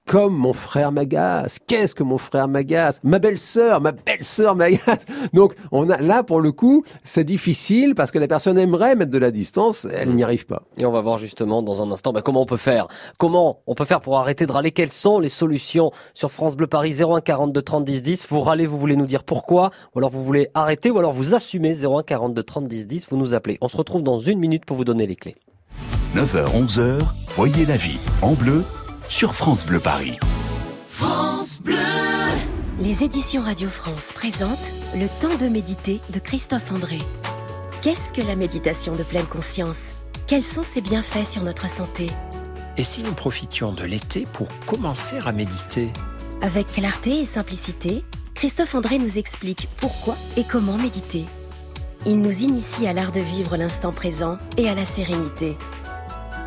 comme 0.07 0.35
mon 0.35 0.53
frère 0.53 0.91
m'agace, 0.91 1.59
qu'est-ce 1.65 1.95
que 1.95 2.03
mon 2.03 2.19
frère 2.19 2.47
m'agace? 2.47 2.99
Ma 3.03 3.17
belle-sœur, 3.17 3.81
ma 3.81 3.91
belle-sœur 3.91 4.55
m'agace. 4.55 5.05
Donc, 5.33 5.55
on 5.71 5.89
a 5.89 5.97
là 5.97 6.21
pour 6.21 6.41
le 6.41 6.51
coup, 6.51 6.83
c'est 7.03 7.23
difficile 7.23 7.95
parce 7.95 8.11
que 8.11 8.19
la 8.19 8.27
personne 8.27 8.57
aimerait 8.57 8.95
mettre 8.95 9.11
de 9.11 9.17
la 9.17 9.31
distance, 9.31 9.87
elle 9.91 10.13
n'y 10.13 10.23
arrive 10.23 10.45
pas. 10.45 10.61
Et 10.77 10.85
on 10.85 10.91
va 10.91 11.01
voir 11.01 11.17
justement 11.17 11.63
dans 11.63 11.81
un 11.81 11.91
instant 11.91 12.13
bah, 12.13 12.21
comment 12.21 12.41
on 12.41 12.45
peut 12.45 12.55
faire. 12.57 12.87
Comment 13.17 13.61
on 13.65 13.73
peut 13.73 13.85
faire 13.85 14.01
pour 14.01 14.19
arrêter 14.19 14.45
de 14.45 14.51
râler? 14.51 14.71
Quelles 14.71 14.91
sont 14.91 15.19
les 15.19 15.29
solutions 15.29 15.91
sur 16.13 16.31
France 16.31 16.55
Bleu 16.55 16.67
Paris? 16.67 16.95
01 17.01 17.21
42 17.21 17.61
30 17.61 17.83
10 17.83 18.03
10 18.03 18.27
Vous 18.29 18.41
râlez, 18.41 18.67
vous 18.67 18.77
voulez 18.77 18.95
nous 18.95 19.07
dire 19.07 19.23
pourquoi? 19.23 19.71
Ou 19.95 19.99
alors 19.99 20.11
vous 20.11 20.23
voulez 20.23 20.49
arrêter 20.53 20.91
Ou 20.91 20.99
alors 20.99 21.13
vous 21.13 21.33
assumez 21.33 21.83
01 21.83 22.03
42 22.03 22.43
30 22.43 22.67
10 22.67 22.85
10 22.85 23.07
Vous 23.09 23.17
nous 23.17 23.33
appelez. 23.33 23.57
On 23.61 23.67
se 23.67 23.77
retrouve 23.77 24.03
dans 24.03 24.19
une 24.19 24.39
minute 24.39 24.65
pour 24.65 24.77
vous 24.77 24.85
donner 24.85 25.07
les 25.07 25.15
clés. 25.15 25.35
9h, 26.15 26.67
11h, 26.67 27.01
voyez 27.29 27.65
la 27.65 27.75
vie 27.75 27.97
en 28.21 28.33
bleu 28.33 28.63
sur 29.09 29.33
France 29.33 29.65
Bleu 29.65 29.79
Paris. 29.79 30.17
Les 32.79 33.03
éditions 33.03 33.41
Radio 33.41 33.69
France 33.69 34.11
présentent 34.13 34.71
Le 34.93 35.07
temps 35.19 35.35
de 35.37 35.47
méditer 35.47 36.01
de 36.13 36.19
Christophe 36.19 36.71
André. 36.71 36.97
Qu'est-ce 37.81 38.11
que 38.11 38.21
la 38.21 38.35
méditation 38.35 38.95
de 38.95 39.03
pleine 39.03 39.25
conscience? 39.25 39.91
Quels 40.27 40.43
sont 40.43 40.63
ses 40.63 40.81
bienfaits 40.81 41.25
sur 41.25 41.43
notre 41.43 41.69
santé? 41.69 42.07
Et 42.77 42.83
si 42.83 43.03
nous 43.03 43.13
profitions 43.13 43.71
de 43.71 43.83
l'été 43.83 44.25
pour 44.33 44.47
commencer 44.65 45.17
à 45.25 45.31
méditer? 45.31 45.89
Avec 46.41 46.71
clarté 46.73 47.21
et 47.21 47.25
simplicité, 47.25 48.03
Christophe 48.33 48.75
André 48.75 48.97
nous 48.97 49.17
explique 49.17 49.69
pourquoi 49.77 50.17
et 50.35 50.43
comment 50.43 50.77
méditer. 50.77 51.25
Il 52.05 52.21
nous 52.21 52.43
initie 52.43 52.87
à 52.87 52.93
l'art 52.93 53.11
de 53.11 53.21
vivre 53.21 53.55
l'instant 53.55 53.91
présent 53.91 54.37
et 54.57 54.67
à 54.67 54.75
la 54.75 54.85
sérénité. 54.85 55.57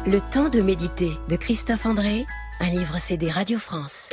Le 0.07 0.21
temps 0.21 0.49
de 0.49 0.61
méditer 0.61 1.11
de 1.29 1.37
Christophe 1.37 1.87
André, 1.87 2.27
un 2.61 2.71
livre 2.71 2.99
CD 2.99 3.31
Radio 3.31 3.59
France. 3.59 4.09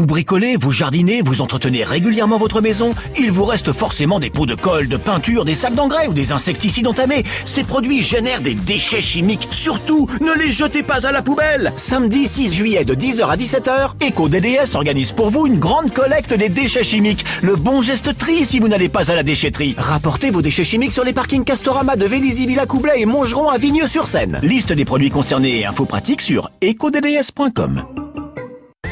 Vous 0.00 0.06
bricolez, 0.06 0.56
vous 0.56 0.70
jardinez, 0.70 1.20
vous 1.20 1.42
entretenez 1.42 1.84
régulièrement 1.84 2.38
votre 2.38 2.62
maison 2.62 2.94
Il 3.18 3.30
vous 3.30 3.44
reste 3.44 3.70
forcément 3.74 4.18
des 4.18 4.30
pots 4.30 4.46
de 4.46 4.54
colle, 4.54 4.88
de 4.88 4.96
peinture, 4.96 5.44
des 5.44 5.52
sacs 5.52 5.74
d'engrais 5.74 6.06
ou 6.06 6.14
des 6.14 6.32
insecticides 6.32 6.86
entamés. 6.86 7.22
Ces 7.44 7.64
produits 7.64 8.00
génèrent 8.00 8.40
des 8.40 8.54
déchets 8.54 9.02
chimiques. 9.02 9.46
Surtout, 9.50 10.08
ne 10.22 10.32
les 10.42 10.50
jetez 10.50 10.82
pas 10.82 11.06
à 11.06 11.12
la 11.12 11.20
poubelle 11.20 11.74
Samedi 11.76 12.26
6 12.26 12.54
juillet 12.54 12.86
de 12.86 12.94
10h 12.94 13.28
à 13.28 13.36
17h, 13.36 13.90
EcoDDS 14.08 14.74
organise 14.74 15.12
pour 15.12 15.28
vous 15.28 15.46
une 15.46 15.58
grande 15.58 15.92
collecte 15.92 16.32
des 16.32 16.48
déchets 16.48 16.82
chimiques. 16.82 17.26
Le 17.42 17.56
bon 17.56 17.82
geste 17.82 18.16
tri 18.16 18.46
si 18.46 18.58
vous 18.58 18.68
n'allez 18.68 18.88
pas 18.88 19.10
à 19.10 19.14
la 19.14 19.22
déchetterie. 19.22 19.74
Rapportez 19.76 20.30
vos 20.30 20.40
déchets 20.40 20.64
chimiques 20.64 20.92
sur 20.92 21.04
les 21.04 21.12
parkings 21.12 21.44
Castorama 21.44 21.96
de 21.96 22.06
Vélizy, 22.06 22.46
Villacoublay 22.46 23.02
et 23.02 23.04
Mongeron 23.04 23.50
à 23.50 23.58
Vigneux-sur-Seine. 23.58 24.40
Liste 24.42 24.72
des 24.72 24.86
produits 24.86 25.10
concernés 25.10 25.58
et 25.58 25.66
infos 25.66 25.84
pratiques 25.84 26.22
sur 26.22 26.50
ecodds.com. 26.62 28.09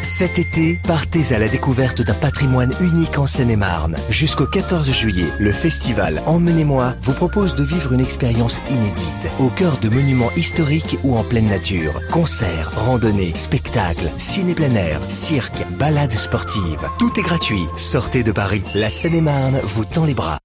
Cet 0.03 0.39
été, 0.39 0.79
partez 0.85 1.35
à 1.35 1.39
la 1.39 1.49
découverte 1.49 2.03
d'un 2.03 2.15
patrimoine 2.15 2.73
unique 2.81 3.19
en 3.19 3.27
Seine-et-Marne. 3.27 3.97
Jusqu'au 4.11 4.47
14 4.47 4.91
juillet, 4.93 5.29
le 5.39 5.51
festival 5.51 6.23
Emmenez-moi 6.27 6.95
vous 7.03 7.13
propose 7.13 7.55
de 7.55 7.65
vivre 7.65 7.93
une 7.93 8.01
expérience 8.01 8.61
inédite 8.71 9.29
au 9.41 9.49
cœur 9.49 9.79
de 9.79 9.89
monuments 9.89 10.31
historiques 10.37 10.99
ou 11.03 11.17
en 11.17 11.25
pleine 11.25 11.47
nature. 11.47 12.01
Concerts, 12.11 12.71
randonnées, 12.77 13.35
spectacles, 13.35 14.11
ciné 14.17 14.55
plein 14.55 14.75
air, 14.75 15.01
cirque, 15.09 15.67
balades 15.79 16.13
sportives. 16.13 16.89
Tout 16.99 17.13
est 17.19 17.23
gratuit. 17.23 17.67
Sortez 17.77 18.23
de 18.23 18.33
Paris. 18.33 18.63
La 18.75 18.91
Seine-et-Marne 18.91 19.59
vous 19.63 19.85
tend 19.85 20.05
les 20.05 20.15
bras. 20.15 20.39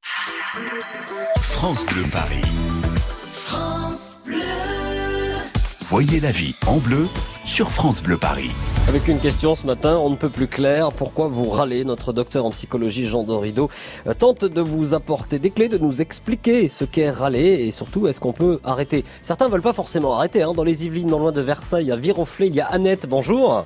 France 1.41 1.85
Bleu 1.85 2.03
Paris. 2.11 2.41
Voyez 5.81 6.19
la 6.19 6.31
vie 6.31 6.55
en 6.65 6.77
bleu 6.77 7.07
sur 7.45 7.71
France 7.71 8.01
Bleu 8.01 8.17
Paris. 8.17 8.51
Avec 8.87 9.07
une 9.07 9.19
question 9.19 9.55
ce 9.55 9.65
matin, 9.65 9.97
on 10.01 10.09
ne 10.09 10.15
peut 10.15 10.29
plus 10.29 10.47
clair. 10.47 10.91
Pourquoi 10.91 11.27
vous 11.27 11.49
râlez 11.49 11.83
Notre 11.83 12.13
docteur 12.13 12.45
en 12.45 12.51
psychologie, 12.51 13.07
Jean 13.07 13.23
Dorido, 13.23 13.69
euh, 14.07 14.13
tente 14.13 14.45
de 14.45 14.61
vous 14.61 14.93
apporter 14.93 15.39
des 15.39 15.49
clés, 15.49 15.69
de 15.69 15.77
nous 15.77 16.01
expliquer 16.01 16.67
ce 16.67 16.85
qu'est 16.85 17.09
râler 17.09 17.65
et 17.65 17.71
surtout, 17.71 18.07
est-ce 18.07 18.19
qu'on 18.19 18.33
peut 18.33 18.59
arrêter? 18.63 19.03
Certains 19.21 19.49
veulent 19.49 19.61
pas 19.61 19.73
forcément 19.73 20.15
arrêter. 20.15 20.41
Hein. 20.41 20.53
Dans 20.53 20.63
les 20.63 20.85
Yvelines, 20.85 21.09
non 21.09 21.19
loin 21.19 21.31
de 21.31 21.41
Versailles, 21.41 21.91
à 21.91 21.95
Viroflay, 21.95 22.47
il 22.47 22.55
y 22.55 22.61
a 22.61 22.67
Annette. 22.67 23.07
Bonjour. 23.07 23.65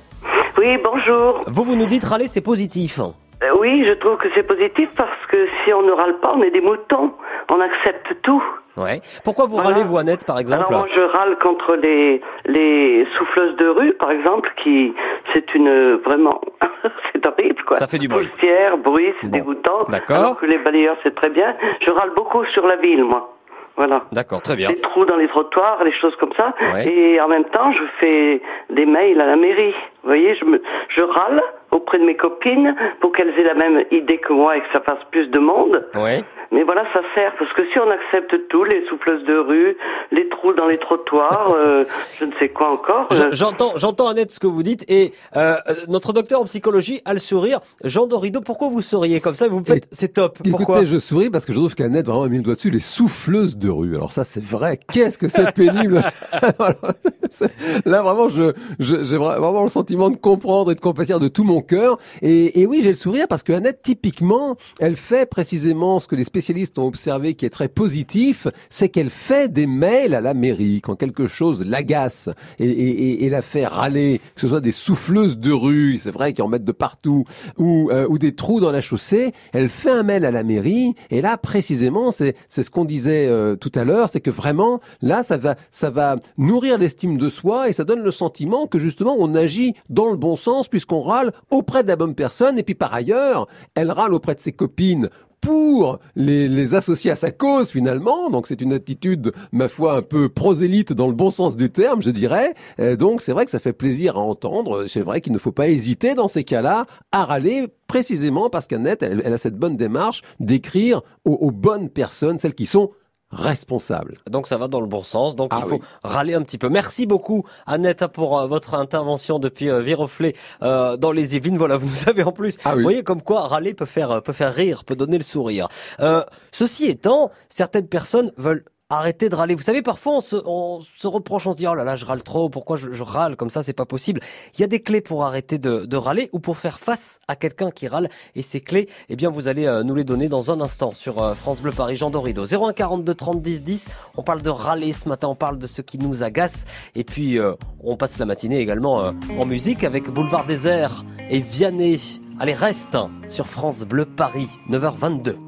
Oui, 0.58 0.76
bonjour. 0.82 1.40
Vous, 1.46 1.64
vous 1.64 1.76
nous 1.76 1.86
dites 1.86 2.04
râler, 2.04 2.26
c'est 2.26 2.40
positif. 2.40 3.00
Euh, 3.42 3.50
oui, 3.60 3.84
je 3.84 3.92
trouve 3.92 4.16
que 4.16 4.28
c'est 4.34 4.42
positif 4.42 4.88
parce 4.96 5.24
que 5.28 5.46
si 5.64 5.72
on 5.72 5.82
ne 5.82 5.92
râle 5.92 6.18
pas, 6.18 6.32
on 6.34 6.42
est 6.42 6.50
des 6.50 6.60
moutons. 6.60 7.12
On 7.50 7.60
accepte 7.60 8.20
tout. 8.22 8.42
Ouais. 8.76 9.00
Pourquoi 9.24 9.46
vous 9.46 9.56
Voilà. 9.56 9.70
râlez, 9.70 9.84
vous, 9.84 9.96
Annette, 9.96 10.24
par 10.26 10.38
exemple 10.40 10.64
Alors 10.68 10.80
moi, 10.80 10.88
je 10.94 11.00
râle 11.00 11.36
contre 11.38 11.74
les 11.76 12.20
les 12.46 13.06
souffleuses 13.16 13.56
de 13.56 13.68
rue, 13.68 13.92
par 13.94 14.10
exemple, 14.10 14.50
qui 14.62 14.92
c'est 15.32 15.54
une 15.54 15.94
vraiment 16.04 16.40
c'est 17.12 17.24
horrible 17.26 17.62
quoi. 17.64 17.76
Ça 17.76 17.86
fait 17.86 17.98
du 17.98 18.08
bruit. 18.08 18.26
Poussière, 18.26 18.76
bruit, 18.78 19.12
c'est 19.20 19.28
Bon. 19.28 19.38
dégoûtant. 19.38 19.84
D'accord. 19.88 20.16
Alors 20.16 20.36
que 20.36 20.46
les 20.46 20.58
balayeurs 20.58 20.96
c'est 21.04 21.14
très 21.14 21.30
bien. 21.30 21.54
Je 21.80 21.90
râle 21.90 22.10
beaucoup 22.16 22.44
sur 22.46 22.66
la 22.66 22.76
ville, 22.76 23.04
moi. 23.04 23.34
Voilà. 23.76 24.02
D'accord, 24.10 24.42
très 24.42 24.56
bien. 24.56 24.68
Des 24.70 24.80
trous 24.80 25.04
dans 25.04 25.16
les 25.16 25.28
trottoirs, 25.28 25.84
des 25.84 25.92
choses 25.92 26.16
comme 26.16 26.32
ça. 26.36 26.52
Ouais. 26.74 26.86
Et 26.92 27.20
en 27.20 27.28
même 27.28 27.44
temps, 27.44 27.70
je 27.70 27.84
fais 28.00 28.42
des 28.70 28.84
mails 28.86 29.20
à 29.20 29.26
la 29.26 29.36
mairie. 29.36 29.74
Vous 30.02 30.08
voyez, 30.08 30.34
je 30.34 30.44
me, 30.44 30.60
je 30.88 31.00
râle 31.02 31.40
auprès 31.70 31.98
de 31.98 32.04
mes 32.04 32.16
copines 32.16 32.74
pour 33.00 33.12
qu'elles 33.12 33.38
aient 33.38 33.44
la 33.44 33.54
même 33.54 33.84
idée 33.90 34.18
que 34.18 34.32
moi 34.32 34.56
et 34.56 34.60
que 34.60 34.72
ça 34.72 34.80
fasse 34.80 35.02
plus 35.10 35.28
de 35.30 35.38
monde. 35.38 35.86
Ouais. 35.94 36.22
Mais 36.50 36.62
voilà, 36.62 36.84
ça 36.94 37.00
sert 37.14 37.34
parce 37.38 37.52
que 37.52 37.66
si 37.68 37.78
on 37.78 37.90
accepte 37.90 38.48
tout, 38.48 38.64
les 38.64 38.84
souffleuses 38.86 39.22
de 39.24 39.34
rue, 39.36 39.76
les 40.12 40.28
trous 40.30 40.54
dans 40.54 40.66
les 40.66 40.78
trottoirs, 40.78 41.52
euh, 41.56 41.84
je 42.18 42.24
ne 42.24 42.32
sais 42.38 42.48
quoi 42.48 42.70
encore. 42.72 43.06
Je- 43.12 43.22
euh, 43.24 43.28
J'entends, 43.32 43.72
j'entends 43.76 44.08
Annette 44.08 44.30
ce 44.30 44.40
que 44.40 44.46
vous 44.46 44.62
dites 44.62 44.84
et 44.90 45.12
euh, 45.36 45.56
euh, 45.68 45.74
notre 45.88 46.12
docteur 46.14 46.40
en 46.40 46.44
psychologie 46.44 47.02
a 47.04 47.12
le 47.12 47.18
sourire. 47.18 47.60
Jean 47.84 48.06
Dorido, 48.06 48.40
pourquoi 48.40 48.68
vous 48.68 48.80
souriez 48.80 49.20
comme 49.20 49.34
ça? 49.34 49.46
Vous 49.48 49.60
me 49.60 49.64
faites, 49.64 49.88
c'est 49.92 50.14
top. 50.14 50.38
Pourquoi? 50.50 50.76
Écoutez, 50.76 50.86
je 50.90 50.98
souris 50.98 51.28
parce 51.28 51.44
que 51.44 51.52
je 51.52 51.58
trouve 51.58 51.74
qu'Annette 51.74 52.06
vraiment 52.06 52.22
a 52.22 52.28
mis 52.28 52.38
le 52.38 52.42
doigt 52.42 52.54
dessus, 52.54 52.70
les 52.70 52.80
souffleuses 52.80 53.58
de 53.58 53.68
rue. 53.68 53.94
Alors 53.94 54.12
ça, 54.12 54.24
c'est 54.24 54.42
vrai. 54.42 54.80
Qu'est-ce 54.92 55.18
que 55.18 55.28
c'est 55.28 55.52
pénible? 55.54 56.02
Là, 57.84 58.02
vraiment, 58.02 58.28
je, 58.30 58.52
je- 58.78 59.04
j'ai 59.04 59.16
vra- 59.16 59.38
vraiment 59.38 59.62
le 59.62 59.68
sentiment 59.68 60.08
de 60.08 60.16
comprendre 60.16 60.72
et 60.72 60.74
de 60.74 60.80
compatir 60.80 61.20
de 61.20 61.28
tout 61.28 61.44
mon 61.44 61.60
cœur. 61.60 61.98
Et, 62.22 62.60
et 62.62 62.66
oui, 62.66 62.80
j'ai 62.82 62.88
le 62.88 62.94
sourire 62.94 63.26
parce 63.28 63.42
que 63.42 63.52
Annette, 63.52 63.82
typiquement, 63.82 64.56
elle 64.80 64.96
fait 64.96 65.28
précisément 65.28 65.98
ce 65.98 66.08
que 66.08 66.16
les 66.16 66.24
spécialistes 66.24 66.37
ont 66.76 66.86
observé 66.86 67.34
qui 67.34 67.46
est 67.46 67.50
très 67.50 67.68
positif, 67.68 68.46
c'est 68.70 68.88
qu'elle 68.88 69.10
fait 69.10 69.52
des 69.52 69.66
mails 69.66 70.14
à 70.14 70.20
la 70.20 70.34
mairie 70.34 70.80
quand 70.80 70.96
quelque 70.96 71.26
chose 71.26 71.64
l'agace 71.64 72.30
et, 72.58 73.28
la 73.28 73.42
fait 73.42 73.66
râler, 73.66 74.20
que 74.34 74.40
ce 74.40 74.48
soit 74.48 74.60
des 74.60 74.72
souffleuses 74.72 75.38
de 75.38 75.52
rue, 75.52 75.98
c'est 75.98 76.10
vrai 76.10 76.32
qu'ils 76.32 76.44
en 76.44 76.48
mettent 76.48 76.64
de 76.64 76.72
partout, 76.72 77.24
ou, 77.58 77.90
euh, 77.90 78.06
ou 78.08 78.18
des 78.18 78.34
trous 78.34 78.60
dans 78.60 78.72
la 78.72 78.80
chaussée, 78.80 79.32
elle 79.52 79.68
fait 79.68 79.90
un 79.90 80.02
mail 80.02 80.24
à 80.24 80.30
la 80.30 80.42
mairie, 80.42 80.94
et 81.10 81.20
là, 81.20 81.36
précisément, 81.36 82.10
c'est 82.10 82.34
c'est 82.48 82.62
ce 82.62 82.70
qu'on 82.70 82.84
disait 82.84 83.26
euh, 83.26 83.56
tout 83.56 83.72
à 83.74 83.84
l'heure, 83.84 84.08
c'est 84.08 84.20
que 84.20 84.30
vraiment, 84.30 84.80
là, 85.02 85.22
ça 85.22 85.36
va, 85.36 85.56
ça 85.70 85.90
va 85.90 86.16
nourrir 86.38 86.78
l'estime 86.78 87.18
de 87.18 87.28
soi, 87.28 87.68
et 87.68 87.72
ça 87.72 87.84
donne 87.84 88.00
le 88.00 88.10
sentiment 88.10 88.66
que 88.66 88.78
justement, 88.78 89.16
on 89.18 89.34
agit 89.34 89.74
dans 89.90 90.10
le 90.10 90.16
bon 90.16 90.36
sens, 90.36 90.68
puisqu'on 90.68 91.02
râle 91.02 91.32
auprès 91.50 91.82
de 91.82 91.88
la 91.88 91.96
bonne 91.96 92.14
personne, 92.14 92.58
et 92.58 92.62
puis 92.62 92.74
par 92.74 92.94
ailleurs, 92.94 93.46
elle 93.74 93.90
râle 93.90 94.14
auprès 94.14 94.34
de 94.34 94.40
ses 94.40 94.52
copines 94.52 95.10
pour 95.40 95.98
les, 96.16 96.48
les 96.48 96.74
associer 96.74 97.10
à 97.10 97.16
sa 97.16 97.30
cause 97.30 97.70
finalement. 97.70 98.30
Donc 98.30 98.46
c'est 98.46 98.60
une 98.60 98.72
attitude, 98.72 99.32
ma 99.52 99.68
foi, 99.68 99.96
un 99.96 100.02
peu 100.02 100.28
prosélyte 100.28 100.92
dans 100.92 101.06
le 101.06 101.12
bon 101.12 101.30
sens 101.30 101.56
du 101.56 101.70
terme, 101.70 102.02
je 102.02 102.10
dirais. 102.10 102.54
Euh, 102.80 102.96
donc 102.96 103.20
c'est 103.20 103.32
vrai 103.32 103.44
que 103.44 103.50
ça 103.50 103.60
fait 103.60 103.72
plaisir 103.72 104.16
à 104.16 104.20
entendre. 104.20 104.86
C'est 104.86 105.02
vrai 105.02 105.20
qu'il 105.20 105.32
ne 105.32 105.38
faut 105.38 105.52
pas 105.52 105.68
hésiter 105.68 106.14
dans 106.14 106.28
ces 106.28 106.44
cas-là 106.44 106.86
à 107.12 107.24
râler 107.24 107.68
précisément 107.86 108.50
parce 108.50 108.66
qu'Annette, 108.66 109.02
elle, 109.02 109.22
elle 109.24 109.32
a 109.32 109.38
cette 109.38 109.56
bonne 109.56 109.76
démarche 109.76 110.22
d'écrire 110.40 111.02
aux 111.24 111.50
bonnes 111.50 111.88
personnes, 111.88 112.38
celles 112.38 112.54
qui 112.54 112.66
sont 112.66 112.90
responsables. 113.30 114.14
Donc 114.30 114.46
ça 114.46 114.56
va 114.56 114.68
dans 114.68 114.80
le 114.80 114.86
bon 114.86 115.02
sens. 115.02 115.36
Donc 115.36 115.50
Ah 115.52 115.60
il 115.62 115.68
faut 115.68 115.74
oui. 115.76 115.80
râler 116.02 116.34
un 116.34 116.42
petit 116.42 116.58
peu. 116.58 116.68
Merci 116.68 117.06
beaucoup 117.06 117.44
Annette 117.66 118.06
pour 118.08 118.38
euh, 118.38 118.46
votre 118.46 118.74
intervention 118.74 119.38
depuis 119.38 119.68
euh, 119.70 119.80
Viroflay 119.80 120.34
euh, 120.62 120.96
dans 120.96 121.12
les 121.12 121.36
Yvelines. 121.36 121.58
Voilà, 121.58 121.76
vous 121.76 121.86
nous 121.86 122.08
avez 122.08 122.22
en 122.22 122.32
plus. 122.32 122.58
Ah 122.64 122.70
oui. 122.72 122.76
Vous 122.76 122.82
voyez 122.82 123.02
comme 123.02 123.22
quoi 123.22 123.46
râler 123.48 123.74
peut 123.74 123.84
faire 123.86 124.10
euh, 124.10 124.20
peut 124.20 124.32
faire 124.32 124.54
rire, 124.54 124.84
peut 124.84 124.96
donner 124.96 125.18
le 125.18 125.24
sourire. 125.24 125.68
Euh, 126.00 126.22
ceci 126.52 126.86
étant, 126.86 127.30
certaines 127.48 127.88
personnes 127.88 128.32
veulent 128.36 128.64
arrêter 128.90 129.28
de 129.28 129.34
râler. 129.34 129.54
Vous 129.54 129.62
savez, 129.62 129.82
parfois 129.82 130.16
on 130.16 130.20
se, 130.20 130.36
on 130.46 130.80
se 130.80 131.06
reproche, 131.06 131.46
on 131.46 131.52
se 131.52 131.58
dit 131.58 131.66
oh 131.66 131.74
là 131.74 131.84
là, 131.84 131.96
je 131.96 132.04
râle 132.04 132.22
trop. 132.22 132.48
Pourquoi 132.48 132.76
je, 132.76 132.92
je 132.92 133.02
râle 133.02 133.36
comme 133.36 133.50
ça 133.50 133.62
C'est 133.62 133.72
pas 133.72 133.86
possible. 133.86 134.20
Il 134.54 134.60
y 134.60 134.64
a 134.64 134.66
des 134.66 134.80
clés 134.80 135.00
pour 135.00 135.24
arrêter 135.24 135.58
de, 135.58 135.84
de 135.84 135.96
râler 135.96 136.30
ou 136.32 136.38
pour 136.38 136.56
faire 136.56 136.78
face 136.78 137.20
à 137.28 137.36
quelqu'un 137.36 137.70
qui 137.70 137.88
râle. 137.88 138.08
Et 138.34 138.42
ces 138.42 138.60
clés, 138.60 138.88
eh 139.08 139.16
bien, 139.16 139.30
vous 139.30 139.48
allez 139.48 139.66
euh, 139.66 139.82
nous 139.82 139.94
les 139.94 140.04
donner 140.04 140.28
dans 140.28 140.50
un 140.50 140.60
instant 140.60 140.92
sur 140.92 141.22
euh, 141.22 141.34
France 141.34 141.60
Bleu 141.60 141.72
Paris. 141.72 141.96
Jean 141.96 142.10
Dorido, 142.10 142.44
01 142.44 142.72
42 142.72 143.14
30 143.14 143.42
10 143.42 143.62
10. 143.62 143.88
On 144.16 144.22
parle 144.22 144.42
de 144.42 144.50
râler 144.50 144.92
ce 144.92 145.08
matin. 145.08 145.28
On 145.28 145.34
parle 145.34 145.58
de 145.58 145.66
ce 145.66 145.82
qui 145.82 145.98
nous 145.98 146.22
agace. 146.22 146.64
Et 146.94 147.04
puis 147.04 147.38
euh, 147.38 147.54
on 147.82 147.96
passe 147.96 148.18
la 148.18 148.26
matinée 148.26 148.58
également 148.58 149.02
euh, 149.02 149.12
en 149.40 149.46
musique 149.46 149.84
avec 149.84 150.10
Boulevard 150.10 150.46
Désert 150.46 151.04
et 151.30 151.40
Vianney. 151.40 152.20
Allez, 152.40 152.54
reste 152.54 152.96
sur 153.28 153.46
France 153.46 153.80
Bleu 153.80 154.06
Paris, 154.06 154.48
9h22. 154.70 155.47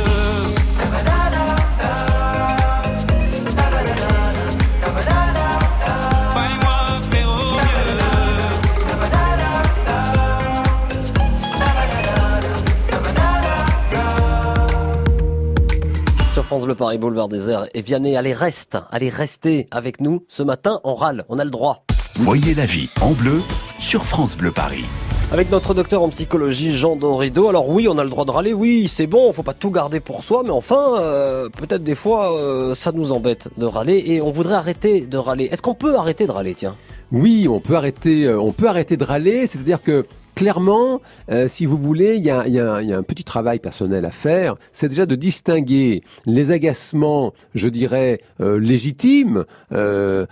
France 16.51 16.65
Bleu 16.65 16.75
Paris 16.75 16.97
Boulevard 16.97 17.29
Désert 17.29 17.67
et 17.73 17.81
Vianney, 17.81 18.17
allez 18.17 18.33
reste, 18.33 18.77
allez 18.91 19.07
rester 19.07 19.67
avec 19.71 20.01
nous 20.01 20.25
ce 20.27 20.43
matin, 20.43 20.81
on 20.83 20.95
râle, 20.95 21.23
on 21.29 21.39
a 21.39 21.45
le 21.45 21.49
droit. 21.49 21.85
Voyez 22.15 22.53
la 22.53 22.65
vie 22.65 22.89
en 22.99 23.11
bleu 23.11 23.39
sur 23.79 24.03
France 24.03 24.35
Bleu 24.35 24.51
Paris. 24.51 24.83
Avec 25.31 25.49
notre 25.49 25.73
docteur 25.73 26.01
en 26.01 26.09
psychologie 26.09 26.73
Jean 26.73 26.97
Dorido. 26.97 27.47
Alors 27.47 27.69
oui, 27.69 27.87
on 27.87 27.97
a 27.97 28.03
le 28.03 28.09
droit 28.09 28.25
de 28.25 28.31
râler, 28.31 28.51
oui, 28.51 28.89
c'est 28.89 29.07
bon, 29.07 29.31
faut 29.31 29.43
pas 29.43 29.53
tout 29.53 29.71
garder 29.71 30.01
pour 30.01 30.25
soi, 30.25 30.41
mais 30.43 30.49
enfin, 30.49 30.99
euh, 30.99 31.47
peut-être 31.47 31.83
des 31.83 31.95
fois, 31.95 32.37
euh, 32.37 32.75
ça 32.75 32.91
nous 32.91 33.13
embête 33.13 33.47
de 33.57 33.65
râler 33.65 34.03
et 34.07 34.21
on 34.21 34.31
voudrait 34.31 34.55
arrêter 34.55 34.99
de 34.99 35.17
râler. 35.17 35.47
Est-ce 35.53 35.61
qu'on 35.61 35.73
peut 35.73 35.95
arrêter 35.95 36.27
de 36.27 36.33
râler, 36.33 36.53
tiens? 36.53 36.75
Oui, 37.13 37.47
on 37.49 37.61
peut 37.61 37.77
arrêter, 37.77 38.25
euh, 38.25 38.37
on 38.41 38.51
peut 38.51 38.67
arrêter 38.67 38.97
de 38.97 39.05
râler, 39.05 39.47
c'est-à-dire 39.47 39.81
que 39.81 40.05
clairement, 40.35 41.01
euh, 41.29 41.47
si 41.47 41.65
vous 41.65 41.77
voulez, 41.77 42.15
il 42.15 42.25
y 42.25 42.29
a, 42.29 42.47
y 42.47 42.53
y 42.53 42.93
un 42.93 43.03
petit 43.03 43.23
travail 43.23 43.59
personnel 43.59 44.05
à 44.05 44.11
faire. 44.11 44.55
C'est 44.71 44.89
déjà 44.89 45.05
de 45.05 45.15
distinguer 45.15 46.01
les 46.25 46.51
agacements, 46.51 47.33
je 47.55 47.69
dirais, 47.69 48.21
euh, 48.39 48.59
légitimes, 48.59 49.45
euh, 49.71 50.25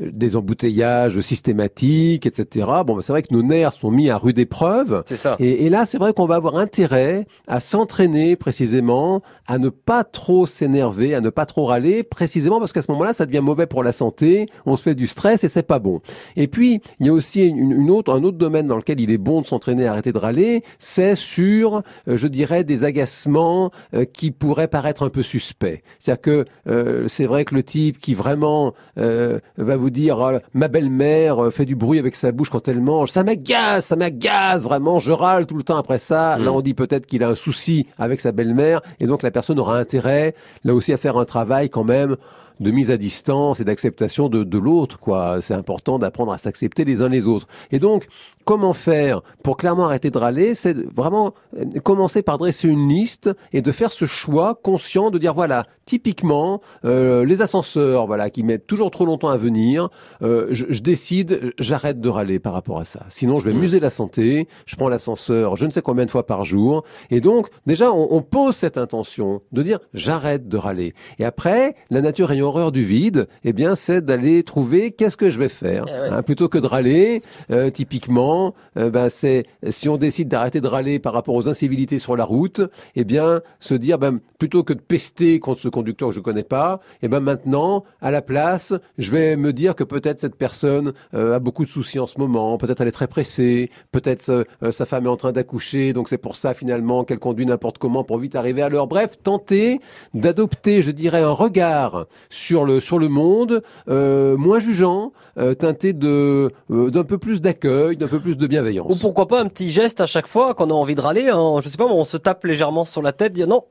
des 0.00 0.36
embouteillages 0.36 1.20
systématiques, 1.20 2.26
etc. 2.26 2.66
Bon, 2.86 3.00
c'est 3.00 3.12
vrai 3.12 3.22
que 3.22 3.32
nos 3.32 3.42
nerfs 3.42 3.72
sont 3.72 3.90
mis 3.90 4.10
à 4.10 4.16
rude 4.16 4.38
épreuve. 4.38 5.02
C'est 5.06 5.16
ça. 5.16 5.36
Et, 5.38 5.66
et 5.66 5.70
là, 5.70 5.86
c'est 5.86 5.98
vrai 5.98 6.12
qu'on 6.12 6.26
va 6.26 6.36
avoir 6.36 6.56
intérêt 6.56 7.26
à 7.46 7.60
s'entraîner 7.60 8.36
précisément, 8.36 9.22
à 9.46 9.58
ne 9.58 9.68
pas 9.68 10.04
trop 10.04 10.46
s'énerver, 10.46 11.14
à 11.14 11.20
ne 11.20 11.30
pas 11.30 11.46
trop 11.46 11.66
râler, 11.66 12.02
précisément 12.02 12.58
parce 12.60 12.72
qu'à 12.72 12.82
ce 12.82 12.90
moment-là, 12.92 13.12
ça 13.12 13.26
devient 13.26 13.40
mauvais 13.40 13.66
pour 13.66 13.82
la 13.82 13.92
santé. 13.92 14.46
On 14.66 14.76
se 14.76 14.82
fait 14.82 14.94
du 14.94 15.06
stress 15.06 15.44
et 15.44 15.48
c'est 15.48 15.62
pas 15.62 15.78
bon. 15.78 16.00
Et 16.36 16.48
puis, 16.48 16.80
il 17.00 17.06
y 17.06 17.08
a 17.08 17.12
aussi 17.12 17.46
une, 17.46 17.72
une 17.72 17.90
autre, 17.90 18.12
un 18.12 18.22
autre 18.24 18.38
domaine 18.38 18.66
dans 18.66 18.76
lequel 18.76 19.00
il 19.00 19.10
est 19.10 19.18
bon 19.18 19.27
de 19.28 19.46
s'entraîner 19.46 19.86
à 19.86 19.92
arrêter 19.92 20.12
de 20.12 20.18
râler, 20.18 20.64
c'est 20.78 21.14
sur, 21.14 21.82
euh, 22.08 22.16
je 22.16 22.26
dirais, 22.26 22.64
des 22.64 22.84
agacements 22.84 23.70
euh, 23.94 24.04
qui 24.04 24.30
pourraient 24.30 24.68
paraître 24.68 25.02
un 25.02 25.10
peu 25.10 25.22
suspects. 25.22 25.82
C'est-à-dire 25.98 26.20
que 26.22 26.44
euh, 26.68 27.04
c'est 27.08 27.26
vrai 27.26 27.44
que 27.44 27.54
le 27.54 27.62
type 27.62 27.98
qui 27.98 28.14
vraiment 28.14 28.74
euh, 28.98 29.38
va 29.58 29.76
vous 29.76 29.90
dire 29.90 30.18
Oh, 30.18 30.38
ma 30.54 30.68
belle-mère 30.68 31.44
euh, 31.44 31.50
fait 31.50 31.66
du 31.66 31.76
bruit 31.76 31.98
avec 31.98 32.16
sa 32.16 32.32
bouche 32.32 32.50
quand 32.50 32.66
elle 32.68 32.80
mange, 32.80 33.10
ça 33.10 33.22
m'agace, 33.22 33.86
ça 33.86 33.96
m'agace 33.96 34.64
vraiment, 34.64 34.98
je 34.98 35.12
râle 35.12 35.46
tout 35.46 35.56
le 35.56 35.62
temps 35.62 35.76
après 35.76 35.98
ça. 35.98 36.38
Là, 36.38 36.52
on 36.52 36.60
dit 36.60 36.74
peut-être 36.74 37.06
qu'il 37.06 37.22
a 37.22 37.28
un 37.28 37.34
souci 37.34 37.86
avec 37.98 38.20
sa 38.20 38.32
belle-mère 38.32 38.80
et 39.00 39.06
donc 39.06 39.22
la 39.22 39.30
personne 39.30 39.58
aura 39.58 39.78
intérêt 39.78 40.34
là 40.64 40.74
aussi 40.74 40.92
à 40.92 40.96
faire 40.96 41.18
un 41.18 41.24
travail 41.24 41.68
quand 41.68 41.84
même 41.84 42.16
de 42.60 42.70
mise 42.70 42.90
à 42.90 42.96
distance 42.96 43.60
et 43.60 43.64
d'acceptation 43.64 44.28
de, 44.28 44.42
de 44.42 44.58
l'autre, 44.58 44.98
quoi. 44.98 45.40
C'est 45.40 45.54
important 45.54 45.98
d'apprendre 45.98 46.32
à 46.32 46.38
s'accepter 46.38 46.84
les 46.84 47.02
uns 47.02 47.08
les 47.08 47.26
autres. 47.26 47.46
Et 47.70 47.78
donc, 47.78 48.08
comment 48.48 48.72
faire 48.72 49.20
pour 49.42 49.58
clairement 49.58 49.84
arrêter 49.84 50.10
de 50.10 50.16
râler 50.16 50.54
C'est 50.54 50.74
vraiment 50.96 51.34
euh, 51.58 51.66
commencer 51.84 52.22
par 52.22 52.38
dresser 52.38 52.66
une 52.66 52.88
liste 52.88 53.28
et 53.52 53.60
de 53.60 53.70
faire 53.72 53.92
ce 53.92 54.06
choix 54.06 54.58
conscient 54.62 55.10
de 55.10 55.18
dire 55.18 55.34
voilà, 55.34 55.66
typiquement 55.84 56.62
euh, 56.86 57.26
les 57.26 57.42
ascenseurs, 57.42 58.06
voilà, 58.06 58.30
qui 58.30 58.42
mettent 58.44 58.66
toujours 58.66 58.90
trop 58.90 59.04
longtemps 59.04 59.28
à 59.28 59.36
venir. 59.36 59.90
euh, 60.22 60.46
je, 60.52 60.64
je 60.70 60.80
décide, 60.80 61.52
j'arrête 61.58 62.00
de 62.00 62.08
râler 62.08 62.38
par 62.38 62.54
rapport 62.54 62.78
à 62.78 62.86
ça. 62.86 63.04
Sinon, 63.10 63.38
je 63.38 63.44
vais 63.44 63.52
muser 63.52 63.80
la 63.80 63.90
santé. 63.90 64.48
Je 64.64 64.76
prends 64.76 64.88
l'ascenseur, 64.88 65.56
je 65.56 65.66
ne 65.66 65.70
sais 65.70 65.82
combien 65.82 66.06
de 66.06 66.10
fois 66.10 66.24
par 66.24 66.44
jour. 66.44 66.84
Et 67.10 67.20
donc, 67.20 67.48
déjà, 67.66 67.92
on, 67.92 68.08
on 68.12 68.22
pose 68.22 68.56
cette 68.56 68.78
intention 68.78 69.42
de 69.52 69.62
dire 69.62 69.78
j'arrête 69.92 70.48
de 70.48 70.56
râler. 70.56 70.94
Et 71.18 71.26
après, 71.26 71.74
la 71.90 72.00
nature 72.00 72.32
ayant 72.32 72.46
horreur 72.46 72.72
du 72.72 72.82
vide, 72.82 73.28
eh 73.44 73.52
bien, 73.52 73.74
c'est 73.74 74.02
d'aller 74.02 74.42
trouver 74.42 74.92
qu'est-ce 74.92 75.18
que 75.18 75.28
je 75.28 75.38
vais 75.38 75.50
faire. 75.50 75.84
Hein, 76.10 76.22
plutôt 76.22 76.48
que 76.48 76.56
de 76.56 76.66
râler, 76.66 77.22
euh, 77.50 77.68
typiquement, 77.68 78.37
ben, 78.76 79.08
c'est 79.08 79.44
si 79.68 79.88
on 79.88 79.96
décide 79.96 80.28
d'arrêter 80.28 80.60
de 80.60 80.66
râler 80.66 80.98
par 80.98 81.12
rapport 81.12 81.34
aux 81.34 81.48
incivilités 81.48 81.98
sur 81.98 82.16
la 82.16 82.24
route, 82.24 82.60
eh 82.96 83.04
bien, 83.04 83.40
se 83.60 83.74
dire 83.74 83.98
ben, 83.98 84.20
plutôt 84.38 84.62
que 84.62 84.72
de 84.72 84.80
pester 84.80 85.40
contre 85.40 85.60
ce 85.60 85.68
conducteur 85.68 86.08
que 86.10 86.14
je 86.14 86.20
connais 86.20 86.42
pas, 86.42 86.80
eh 87.02 87.08
ben 87.08 87.20
maintenant, 87.20 87.84
à 88.00 88.10
la 88.10 88.22
place, 88.22 88.72
je 88.98 89.10
vais 89.10 89.36
me 89.36 89.52
dire 89.52 89.74
que 89.74 89.84
peut-être 89.84 90.20
cette 90.20 90.36
personne 90.36 90.92
euh, 91.14 91.36
a 91.36 91.38
beaucoup 91.38 91.64
de 91.64 91.70
soucis 91.70 91.98
en 91.98 92.06
ce 92.06 92.18
moment, 92.18 92.56
peut-être 92.58 92.80
elle 92.80 92.88
est 92.88 92.92
très 92.92 93.08
pressée, 93.08 93.70
peut-être 93.92 94.30
euh, 94.30 94.72
sa 94.72 94.86
femme 94.86 95.06
est 95.06 95.10
en 95.10 95.16
train 95.16 95.32
d'accoucher, 95.32 95.92
donc 95.92 96.08
c'est 96.08 96.18
pour 96.18 96.36
ça 96.36 96.54
finalement 96.54 97.04
qu'elle 97.04 97.18
conduit 97.18 97.46
n'importe 97.46 97.78
comment 97.78 98.04
pour 98.04 98.18
vite 98.18 98.36
arriver 98.36 98.62
à 98.62 98.68
l'heure. 98.68 98.86
Bref, 98.86 99.12
tenter 99.22 99.80
d'adopter, 100.14 100.82
je 100.82 100.90
dirais, 100.90 101.22
un 101.22 101.32
regard 101.32 102.06
sur 102.30 102.64
le 102.64 102.80
sur 102.80 102.98
le 102.98 103.08
monde 103.08 103.62
moins 103.86 104.58
jugeant, 104.58 105.12
teinté 105.58 105.92
de 105.92 106.50
d'un 106.68 107.04
peu 107.04 107.18
plus 107.18 107.40
d'accueil, 107.40 107.96
d'un 107.96 108.08
peu 108.08 108.18
plus 108.18 108.27
de 108.36 108.46
bienveillance. 108.46 108.90
Ou 108.90 108.96
pourquoi 108.96 109.26
pas 109.26 109.40
un 109.40 109.46
petit 109.46 109.70
geste 109.70 110.00
à 110.00 110.06
chaque 110.06 110.26
fois 110.26 110.54
qu'on 110.54 110.70
a 110.70 110.74
envie 110.74 110.94
de 110.94 111.00
râler, 111.00 111.28
hein, 111.28 111.60
je 111.62 111.68
sais 111.68 111.76
pas, 111.76 111.86
on 111.86 112.04
se 112.04 112.16
tape 112.16 112.44
légèrement 112.44 112.84
sur 112.84 113.02
la 113.02 113.12
tête, 113.12 113.32
dire 113.32 113.46
non, 113.46 113.64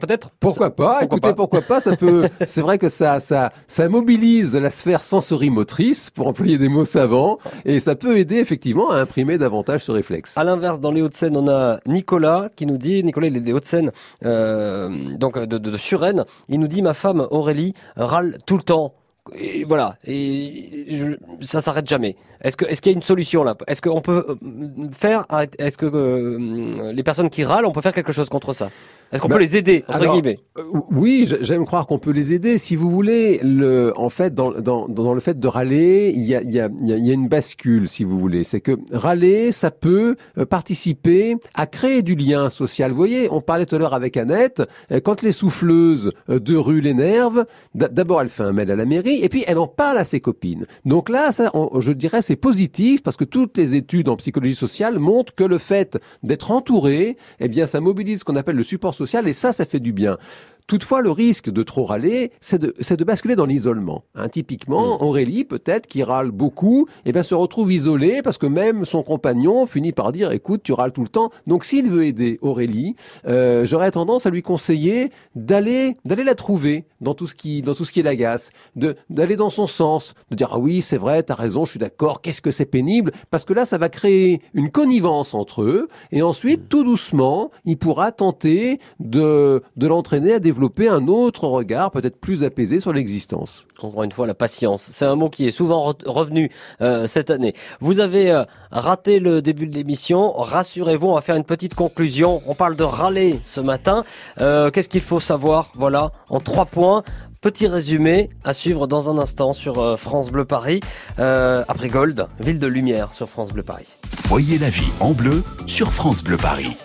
peut-être. 0.00 0.30
Pourquoi 0.40 0.70
pas 0.70 1.02
Écoutez, 1.02 1.34
pourquoi 1.34 1.60
pas 1.60 1.80
Ça 1.80 1.96
peut. 1.96 2.28
C'est 2.46 2.60
vrai 2.60 2.78
que 2.78 2.88
ça, 2.88 3.20
ça, 3.20 3.52
ça 3.66 3.88
mobilise 3.88 4.54
la 4.54 4.70
sphère 4.70 5.02
sensorimotrice, 5.02 6.10
pour 6.10 6.26
employer 6.26 6.58
des 6.58 6.68
mots 6.68 6.84
savants, 6.84 7.38
et 7.64 7.80
ça 7.80 7.96
peut 7.96 8.18
aider 8.18 8.36
effectivement 8.36 8.90
à 8.90 8.98
imprimer 8.98 9.38
davantage 9.38 9.84
ce 9.84 9.92
réflexe. 9.92 10.36
À 10.36 10.44
l'inverse, 10.44 10.80
dans 10.80 10.92
les 10.92 11.02
Hauts-de-Seine, 11.02 11.36
on 11.36 11.48
a 11.48 11.78
Nicolas 11.86 12.50
qui 12.54 12.66
nous 12.66 12.78
dit, 12.78 13.02
Nicolas, 13.02 13.26
il 13.26 13.36
est 13.36 13.40
des 13.40 13.52
Hauts-de-Seine, 13.52 13.92
euh, 14.24 14.90
donc 15.16 15.38
de, 15.38 15.58
de, 15.58 15.70
de 15.70 15.76
Suresnes, 15.76 16.24
il 16.48 16.60
nous 16.60 16.68
dit, 16.68 16.82
ma 16.82 16.94
femme 16.94 17.26
Aurélie 17.30 17.72
râle 17.96 18.38
tout 18.46 18.56
le 18.56 18.62
temps. 18.62 18.94
Et 19.34 19.64
voilà, 19.64 19.96
et 20.06 20.86
je, 20.90 21.16
ça 21.40 21.60
s'arrête 21.60 21.88
jamais. 21.88 22.16
Est-ce 22.42 22.56
qu'il 22.56 22.92
y 22.92 22.94
a 22.94 22.96
une 22.96 23.02
solution 23.02 23.42
là? 23.42 23.56
Est-ce 23.66 23.82
qu'on 23.82 24.00
peut 24.00 24.24
euh, 24.28 24.88
faire 24.92 25.24
Est-ce 25.58 25.76
que 25.76 25.86
euh, 25.86 26.92
les 26.92 27.02
personnes 27.02 27.30
qui 27.30 27.44
râlent, 27.44 27.66
on 27.66 27.72
peut 27.72 27.80
faire 27.80 27.92
quelque 27.94 28.12
chose 28.12 28.28
contre 28.28 28.52
ça? 28.52 28.70
Est-ce 29.12 29.22
qu'on 29.22 29.28
Bah, 29.28 29.36
peut 29.36 29.40
les 29.42 29.56
aider 29.56 29.84
entre 29.88 29.98
alors, 30.02 30.14
guillemets 30.14 30.38
euh, 30.58 30.62
Oui, 30.90 31.30
j'aime 31.40 31.64
croire 31.64 31.86
qu'on 31.86 31.98
peut 31.98 32.10
les 32.10 32.32
aider. 32.32 32.58
Si 32.58 32.74
vous 32.76 32.90
voulez, 32.90 33.38
le, 33.42 33.92
en 33.96 34.08
fait, 34.08 34.34
dans, 34.34 34.50
dans, 34.52 34.88
dans 34.88 35.14
le 35.14 35.20
fait 35.20 35.38
de 35.38 35.46
râler, 35.48 36.12
il 36.14 36.24
y 36.24 36.34
a, 36.34 36.42
il 36.42 36.50
y, 36.50 36.58
a, 36.60 36.68
il 36.80 36.88
y 36.88 36.92
a- 36.92 36.96
il 36.96 37.06
y 37.06 37.10
a 37.10 37.14
une 37.14 37.28
bascule, 37.28 37.88
si 37.88 38.02
vous 38.04 38.18
voulez. 38.18 38.42
C'est 38.42 38.60
que 38.60 38.72
râler, 38.92 39.52
ça 39.52 39.70
peut 39.70 40.16
euh, 40.38 40.44
participer 40.44 41.36
à 41.54 41.66
créer 41.66 42.02
du 42.02 42.14
lien 42.16 42.50
social. 42.50 42.90
Vous 42.90 42.96
voyez, 42.96 43.28
on 43.30 43.40
parlait 43.40 43.66
tout 43.66 43.76
à 43.76 43.78
l'heure 43.78 43.94
avec 43.94 44.16
Annette, 44.16 44.62
euh, 44.90 44.98
quand 45.00 45.22
les 45.22 45.32
souffleuses 45.32 46.12
de 46.28 46.56
rue 46.56 46.80
l'énervent, 46.80 47.44
d'abord 47.74 48.20
elle 48.22 48.28
fait 48.28 48.42
un 48.42 48.52
mail 48.52 48.70
à 48.70 48.76
la 48.76 48.84
mairie, 48.86 49.20
et 49.22 49.28
puis 49.28 49.44
elle 49.46 49.58
en 49.58 49.68
parle 49.68 49.98
à 49.98 50.04
ses 50.04 50.18
copines. 50.20 50.66
Donc 50.84 51.08
là, 51.08 51.30
ça, 51.32 51.50
on- 51.54 51.80
je 51.80 51.92
dirais, 51.92 52.22
c'est 52.22 52.36
positif, 52.36 53.02
parce 53.02 53.16
que 53.16 53.24
toutes 53.24 53.56
les 53.56 53.74
études 53.76 54.08
en 54.08 54.16
psychologie 54.16 54.54
sociale 54.54 54.98
montrent 54.98 55.34
que 55.34 55.44
le 55.44 55.58
fait 55.58 55.98
d'être 56.24 56.50
entouré, 56.50 57.16
eh 57.40 57.48
bien, 57.48 57.66
ça 57.66 57.80
mobilise 57.80 58.20
ce 58.20 58.24
qu'on 58.24 58.36
appelle 58.36 58.56
le 58.56 58.62
support 58.64 58.94
social, 58.96 59.28
et 59.28 59.32
ça, 59.32 59.52
ça 59.52 59.64
fait 59.64 59.80
du 59.80 59.92
bien. 59.92 60.18
Toutefois, 60.66 61.00
le 61.00 61.12
risque 61.12 61.48
de 61.48 61.62
trop 61.62 61.84
râler, 61.84 62.32
c'est 62.40 62.58
de, 62.58 62.74
de 62.96 63.04
basculer 63.04 63.36
dans 63.36 63.46
l'isolement. 63.46 64.02
Hein, 64.16 64.28
typiquement, 64.28 65.00
Aurélie, 65.00 65.44
peut-être, 65.44 65.86
qui 65.86 66.02
râle 66.02 66.32
beaucoup, 66.32 66.88
eh 67.04 67.12
bien, 67.12 67.22
se 67.22 67.36
retrouve 67.36 67.72
isolée 67.72 68.20
parce 68.20 68.36
que 68.36 68.46
même 68.46 68.84
son 68.84 69.04
compagnon 69.04 69.66
finit 69.66 69.92
par 69.92 70.10
dire, 70.10 70.32
écoute, 70.32 70.62
tu 70.64 70.72
râles 70.72 70.92
tout 70.92 71.02
le 71.02 71.08
temps. 71.08 71.30
Donc, 71.46 71.64
s'il 71.64 71.88
veut 71.88 72.04
aider 72.04 72.40
Aurélie, 72.42 72.96
euh, 73.28 73.64
j'aurais 73.64 73.92
tendance 73.92 74.26
à 74.26 74.30
lui 74.30 74.42
conseiller 74.42 75.10
d'aller, 75.36 75.96
d'aller 76.04 76.24
la 76.24 76.34
trouver 76.34 76.86
dans 77.00 77.14
tout 77.14 77.28
ce 77.28 77.36
qui, 77.36 77.62
dans 77.62 77.74
tout 77.74 77.84
ce 77.84 77.92
qui 77.92 78.02
l'agace, 78.02 78.50
d'aller 78.74 79.36
dans 79.36 79.50
son 79.50 79.68
sens, 79.68 80.14
de 80.32 80.36
dire, 80.36 80.50
ah 80.52 80.58
oui, 80.58 80.82
c'est 80.82 80.98
vrai, 80.98 81.22
t'as 81.22 81.34
raison, 81.34 81.64
je 81.64 81.70
suis 81.70 81.78
d'accord, 81.78 82.22
qu'est-ce 82.22 82.42
que 82.42 82.50
c'est 82.50 82.66
pénible, 82.66 83.12
parce 83.30 83.44
que 83.44 83.52
là, 83.52 83.66
ça 83.66 83.78
va 83.78 83.88
créer 83.88 84.40
une 84.52 84.72
connivence 84.72 85.32
entre 85.32 85.62
eux, 85.62 85.86
et 86.10 86.22
ensuite, 86.22 86.68
tout 86.68 86.82
doucement, 86.82 87.52
il 87.64 87.76
pourra 87.76 88.10
tenter 88.10 88.80
de, 88.98 89.62
de 89.76 89.86
l'entraîner 89.86 90.32
à 90.32 90.38
développer 90.40 90.55
développer 90.56 90.88
un 90.88 91.06
autre 91.06 91.46
regard, 91.48 91.90
peut-être 91.90 92.18
plus 92.18 92.42
apaisé 92.42 92.80
sur 92.80 92.90
l'existence. 92.94 93.66
Encore 93.82 94.04
une 94.04 94.12
fois, 94.12 94.26
la 94.26 94.34
patience. 94.34 94.88
C'est 94.90 95.04
un 95.04 95.14
mot 95.14 95.28
qui 95.28 95.46
est 95.46 95.52
souvent 95.52 95.92
revenu 96.06 96.50
euh, 96.80 97.06
cette 97.06 97.28
année. 97.28 97.52
Vous 97.80 98.00
avez 98.00 98.30
euh, 98.30 98.44
raté 98.72 99.20
le 99.20 99.42
début 99.42 99.66
de 99.66 99.74
l'émission. 99.74 100.32
Rassurez-vous, 100.32 101.08
on 101.08 101.14
va 101.14 101.20
faire 101.20 101.36
une 101.36 101.44
petite 101.44 101.74
conclusion. 101.74 102.40
On 102.46 102.54
parle 102.54 102.74
de 102.74 102.84
râler 102.84 103.38
ce 103.44 103.60
matin. 103.60 104.02
Euh, 104.40 104.70
qu'est-ce 104.70 104.88
qu'il 104.88 105.02
faut 105.02 105.20
savoir? 105.20 105.72
Voilà, 105.74 106.10
en 106.30 106.40
trois 106.40 106.64
points. 106.64 107.02
Petit 107.42 107.66
résumé 107.66 108.30
à 108.42 108.54
suivre 108.54 108.86
dans 108.86 109.10
un 109.10 109.18
instant 109.18 109.52
sur 109.52 109.98
France 109.98 110.30
Bleu 110.30 110.46
Paris. 110.46 110.80
après 111.18 111.90
Gold, 111.90 112.26
Ville 112.40 112.58
de 112.58 112.66
Lumière 112.66 113.10
sur 113.12 113.28
France 113.28 113.52
Bleu 113.52 113.62
Paris. 113.62 113.98
Voyez 114.24 114.58
la 114.58 114.70
vie 114.70 114.90
en 115.00 115.12
bleu 115.12 115.44
sur 115.66 115.92
France 115.92 116.24
Bleu 116.24 116.38
Paris. 116.38 116.76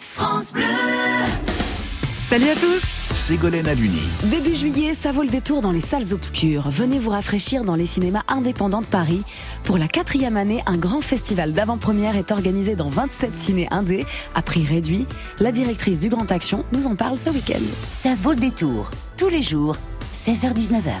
France 0.00 0.54
Bleu 0.54 0.64
Salut 2.28 2.50
à 2.50 2.54
tous 2.56 2.82
Ségolène 3.14 3.66
Aluni. 3.66 4.02
Début 4.24 4.54
juillet, 4.54 4.92
ça 4.92 5.12
vaut 5.12 5.22
le 5.22 5.30
détour 5.30 5.62
dans 5.62 5.70
les 5.70 5.80
salles 5.80 6.12
obscures. 6.12 6.68
Venez 6.68 6.98
vous 6.98 7.08
rafraîchir 7.08 7.64
dans 7.64 7.74
les 7.74 7.86
cinémas 7.86 8.22
indépendants 8.28 8.82
de 8.82 8.86
Paris. 8.86 9.22
Pour 9.64 9.78
la 9.78 9.88
quatrième 9.88 10.36
année, 10.36 10.62
un 10.66 10.76
grand 10.76 11.00
festival 11.00 11.54
d'avant-première 11.54 12.16
est 12.16 12.30
organisé 12.30 12.76
dans 12.76 12.90
27 12.90 13.34
ciné 13.34 13.66
indés 13.70 14.04
à 14.34 14.42
prix 14.42 14.66
réduit. 14.66 15.06
La 15.40 15.52
directrice 15.52 16.00
du 16.00 16.10
Grand 16.10 16.30
Action 16.30 16.66
nous 16.74 16.86
en 16.86 16.96
parle 16.96 17.16
ce 17.16 17.30
week-end. 17.30 17.64
Ça 17.90 18.14
vaut 18.14 18.32
le 18.32 18.40
détour, 18.40 18.90
tous 19.16 19.30
les 19.30 19.42
jours, 19.42 19.76
16h-19h. 20.12 21.00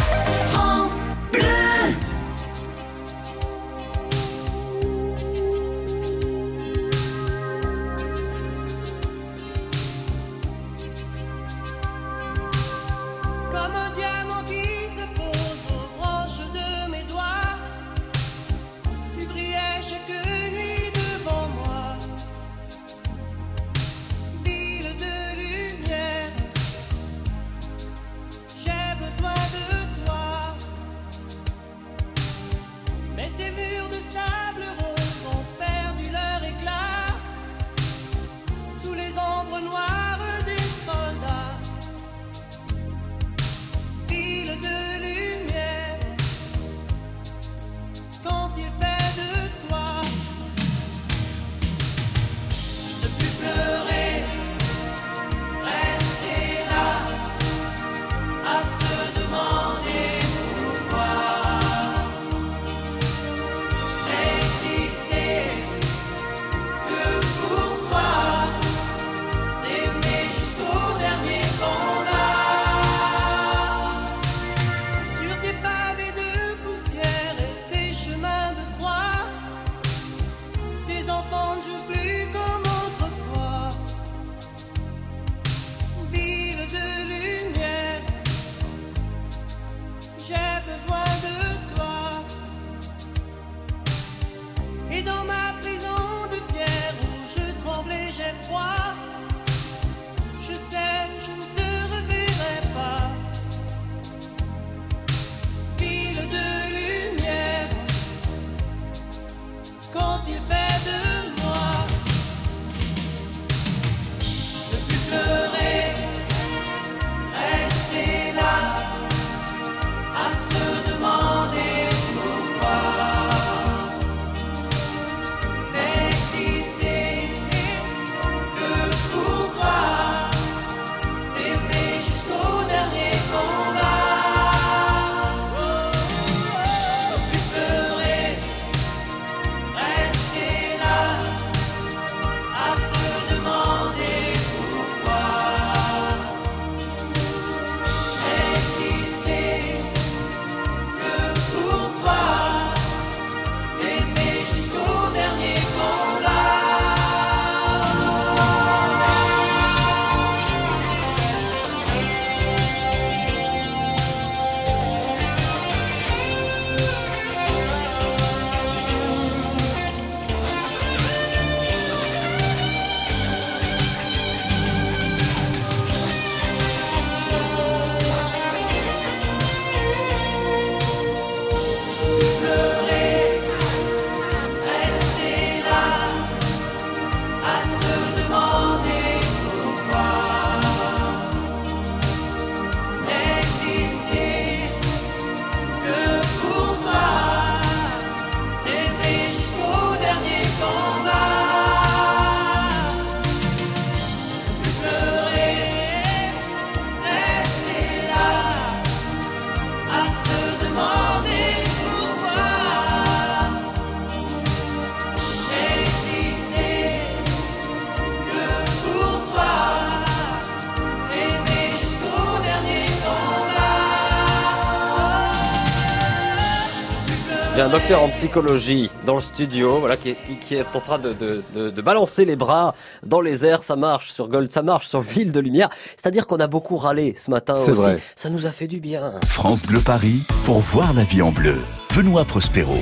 J'ai 227.53 227.61
un 227.61 227.69
docteur 227.69 228.01
en 228.01 228.07
psychologie 228.07 228.89
dans 229.05 229.15
le 229.15 229.21
studio, 229.21 229.79
voilà, 229.79 229.97
qui 229.97 230.11
est, 230.11 230.17
qui 230.39 230.55
est 230.55 230.65
en 230.73 230.79
train 230.79 230.97
de, 230.99 231.11
de, 231.11 231.43
de, 231.53 231.69
de, 231.69 231.81
balancer 231.81 232.23
les 232.23 232.37
bras 232.37 232.73
dans 233.05 233.19
les 233.19 233.45
airs. 233.45 233.61
Ça 233.61 233.75
marche 233.75 234.11
sur 234.11 234.29
Gold, 234.29 234.49
ça 234.49 234.63
marche 234.63 234.87
sur 234.87 235.01
Ville 235.01 235.33
de 235.33 235.39
Lumière. 235.41 235.67
C'est-à-dire 235.97 236.27
qu'on 236.27 236.39
a 236.39 236.47
beaucoup 236.47 236.77
râlé 236.77 237.13
ce 237.17 237.29
matin 237.29 237.55
aussi. 237.55 237.71
Vrai. 237.71 237.99
Ça 238.15 238.29
nous 238.29 238.45
a 238.45 238.51
fait 238.51 238.67
du 238.67 238.79
bien. 238.79 239.13
France 239.27 239.63
Bleu 239.63 239.81
Paris 239.81 240.21
pour 240.45 240.59
voir 240.59 240.93
la 240.93 241.03
vie 241.03 241.21
en 241.21 241.31
bleu. 241.31 241.57
Benoît 241.93 242.23
Prospero. 242.23 242.77